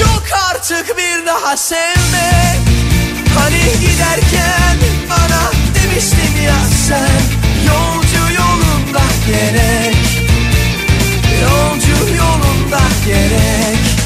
[0.00, 2.05] Yok artık bir daha sevmek
[9.26, 9.96] gerek.
[11.42, 13.96] Yolcu yolunda gerek.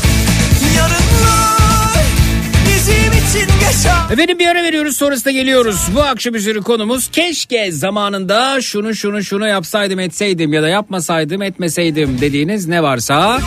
[4.13, 5.89] Efendim bir ara veriyoruz sonrasında geliyoruz.
[5.95, 12.21] Bu akşam üzeri konumuz keşke zamanında şunu şunu şunu yapsaydım etseydim ya da yapmasaydım etmeseydim
[12.21, 13.41] dediğiniz ne varsa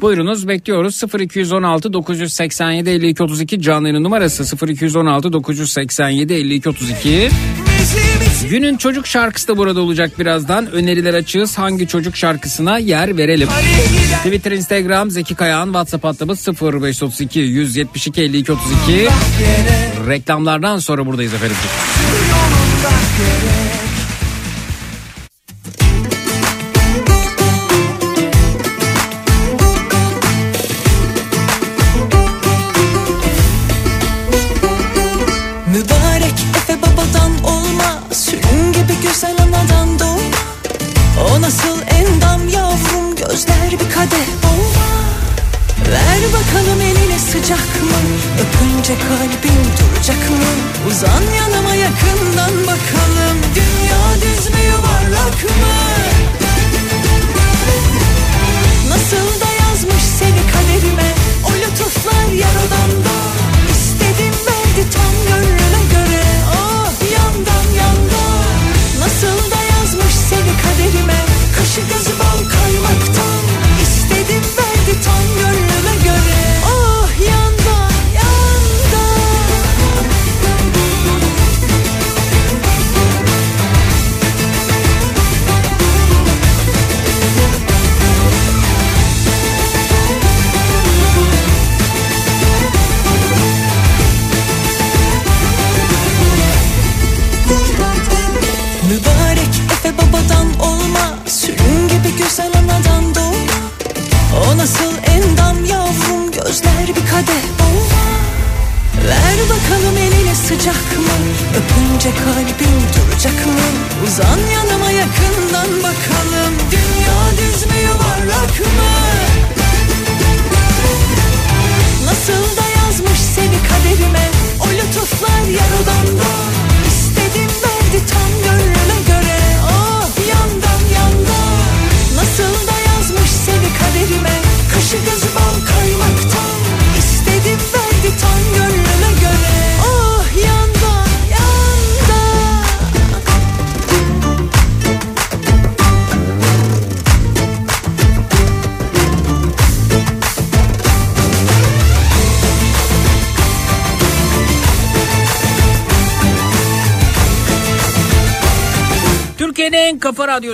[0.00, 1.02] buyurunuz bekliyoruz.
[1.20, 7.28] 0216 987 52 32 canlı yayın numarası 0216 987 52 32
[8.46, 10.72] Günün çocuk şarkısı da burada olacak birazdan.
[10.72, 11.58] Öneriler açığız.
[11.58, 13.48] Hangi çocuk şarkısına yer verelim?
[14.24, 19.08] Twitter, Instagram, Zeki Kayağan, WhatsApp hattımız 0532 172 52 32.
[20.08, 21.56] Reklamlardan sonra buradayız efendim.
[22.30, 23.57] yolunda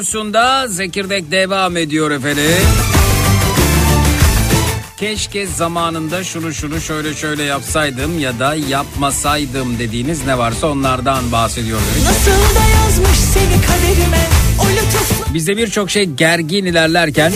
[0.04, 2.44] radyosunda Zekirdek devam ediyor efendim.
[4.96, 11.84] Keşke zamanında şunu şunu şöyle şöyle yapsaydım ya da yapmasaydım dediğiniz ne varsa onlardan bahsediyoruz.
[12.04, 14.28] Nasıl da yazmış seni kaderime
[14.60, 17.32] O lütuflar Bizde birçok şey gergin ilerlerken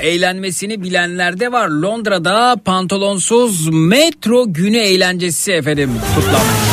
[0.00, 1.68] eğlenmesini bilenler de var.
[1.68, 6.65] Londra'da pantolonsuz metro günü eğlencesi efendim kutlanmış.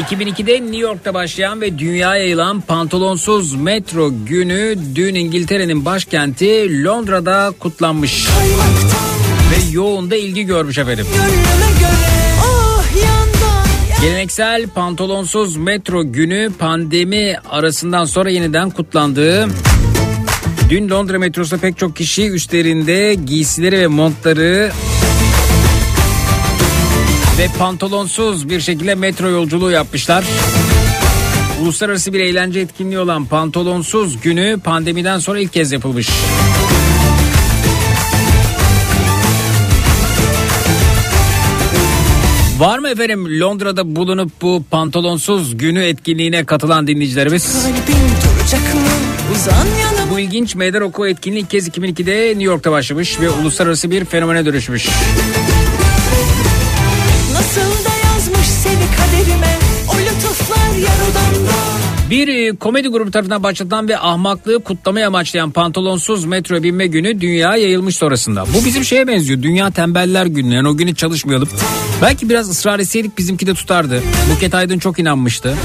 [0.00, 8.26] 2002'de New York'ta başlayan ve dünyaya yayılan pantolonsuz metro günü dün İngiltere'nin başkenti Londra'da kutlanmış.
[9.50, 11.06] Ve yoğun da ilgi görmüş efendim.
[14.02, 19.48] Geleneksel pantolonsuz metro günü pandemi arasından sonra yeniden kutlandı.
[20.68, 24.70] Dün Londra metrosunda pek çok kişi üstlerinde giysileri ve montları
[27.40, 30.24] ve pantolonsuz bir şekilde metro yolculuğu yapmışlar.
[31.62, 36.08] Uluslararası bir eğlence etkinliği olan pantolonsuz günü pandemiden sonra ilk kez yapılmış.
[42.58, 47.66] Var mı efendim Londra'da bulunup bu pantolonsuz günü etkinliğine katılan dinleyicilerimiz?
[50.10, 54.46] Bu ilginç meydan okuma etkinliği ilk kez 2002'de New York'ta başlamış ve uluslararası bir fenomene
[54.46, 54.88] dönüşmüş.
[62.10, 67.62] Bir e, komedi grubu tarafından başlatılan ve ahmaklığı kutlamaya amaçlayan pantolonsuz metro binme günü dünyaya
[67.62, 68.44] yayılmış sonrasında.
[68.54, 69.42] Bu bizim şeye benziyor.
[69.42, 70.54] Dünya tembeller günü.
[70.54, 71.48] Yani o günü çalışmayalım.
[72.02, 74.02] Belki biraz ısrar etseydik bizimki de tutardı.
[74.34, 75.56] Buket Aydın çok inanmıştı.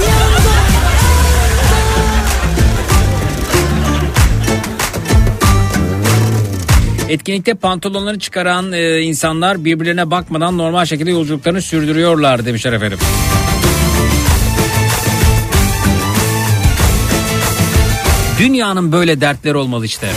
[7.10, 12.98] Etkinlikte pantolonlarını çıkaran e, insanlar birbirlerine bakmadan normal şekilde yolculuklarını sürdürüyorlar demişler efendim.
[18.40, 20.08] Dünyanın böyle dertleri olmalı işte.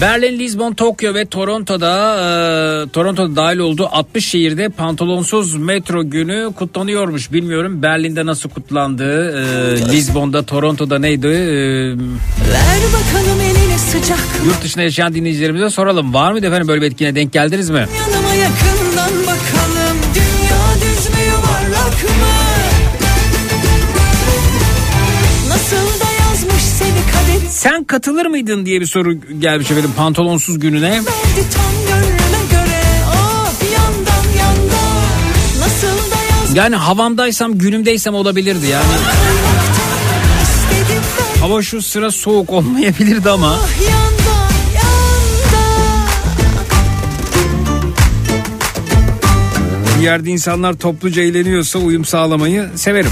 [0.00, 2.16] Berlin, Lisbon, Tokyo ve Toronto'da
[2.86, 7.32] e, Toronto'da dahil olduğu 60 şehirde pantolonsuz metro günü kutlanıyormuş.
[7.32, 11.26] Bilmiyorum Berlin'de nasıl kutlandı, e, Lisbon'da, Toronto'da neydi?
[11.26, 11.30] E,
[12.52, 16.14] Ver bakalım eline sıcak yurt dışında yaşayan dinleyicilerimize soralım.
[16.14, 17.86] Var mıydı efendim böyle bir etkine denk geldiniz mi?
[17.98, 19.65] Yanıma yakından bakalım
[27.86, 30.90] katılır mıydın diye bir soru gelmiş efendim pantolonsuz gününe.
[30.90, 31.04] Verdi
[31.54, 32.82] tam gönlüme göre
[33.74, 38.84] yandan yandan Nasıl da yazmış Yani havamdaysam günümdeysem olabilirdi yani.
[41.40, 43.56] Hava şu sıra soğuk olmayabilirdi ama.
[43.84, 44.16] Yandan
[49.98, 53.10] Bir yerde insanlar topluca eğleniyorsa uyum sağlamayı severim.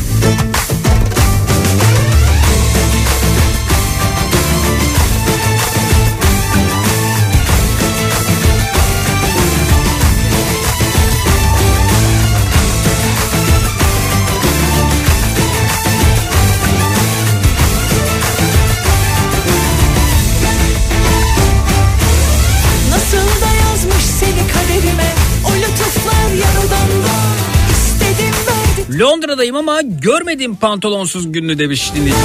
[28.99, 32.25] Londra'dayım ama görmedim pantolonsuz gününü demiş dinleyicimiz.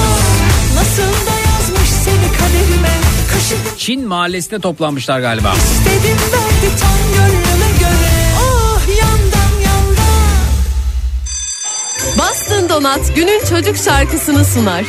[0.75, 2.89] Nasıl da yazmış seni kaderime
[3.33, 5.53] Kaşıdım Çin mahallesine toplanmışlar galiba.
[5.55, 10.09] istedim verdi tam gönlüme göre Ah yandan yandan
[12.17, 14.85] Boston Donat günün çocuk şarkısını sunar.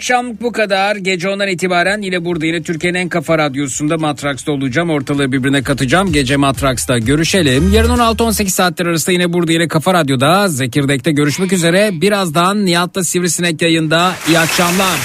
[0.00, 0.96] Akşam bu kadar.
[0.96, 4.90] Gece ondan itibaren yine burada yine Türkiye'nin en kafa radyosunda Matraks'ta olacağım.
[4.90, 6.12] Ortalığı birbirine katacağım.
[6.12, 7.72] Gece Matraks'ta görüşelim.
[7.72, 11.90] Yarın 16-18 saatler arasında yine burada yine Kafa Radyo'da Zekirdek'te görüşmek üzere.
[11.92, 14.12] Birazdan Nihat'ta Sivrisinek yayında.
[14.28, 14.98] İyi akşamlar.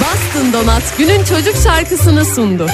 [0.00, 2.66] Bastın Donat günün çocuk şarkısını sundu.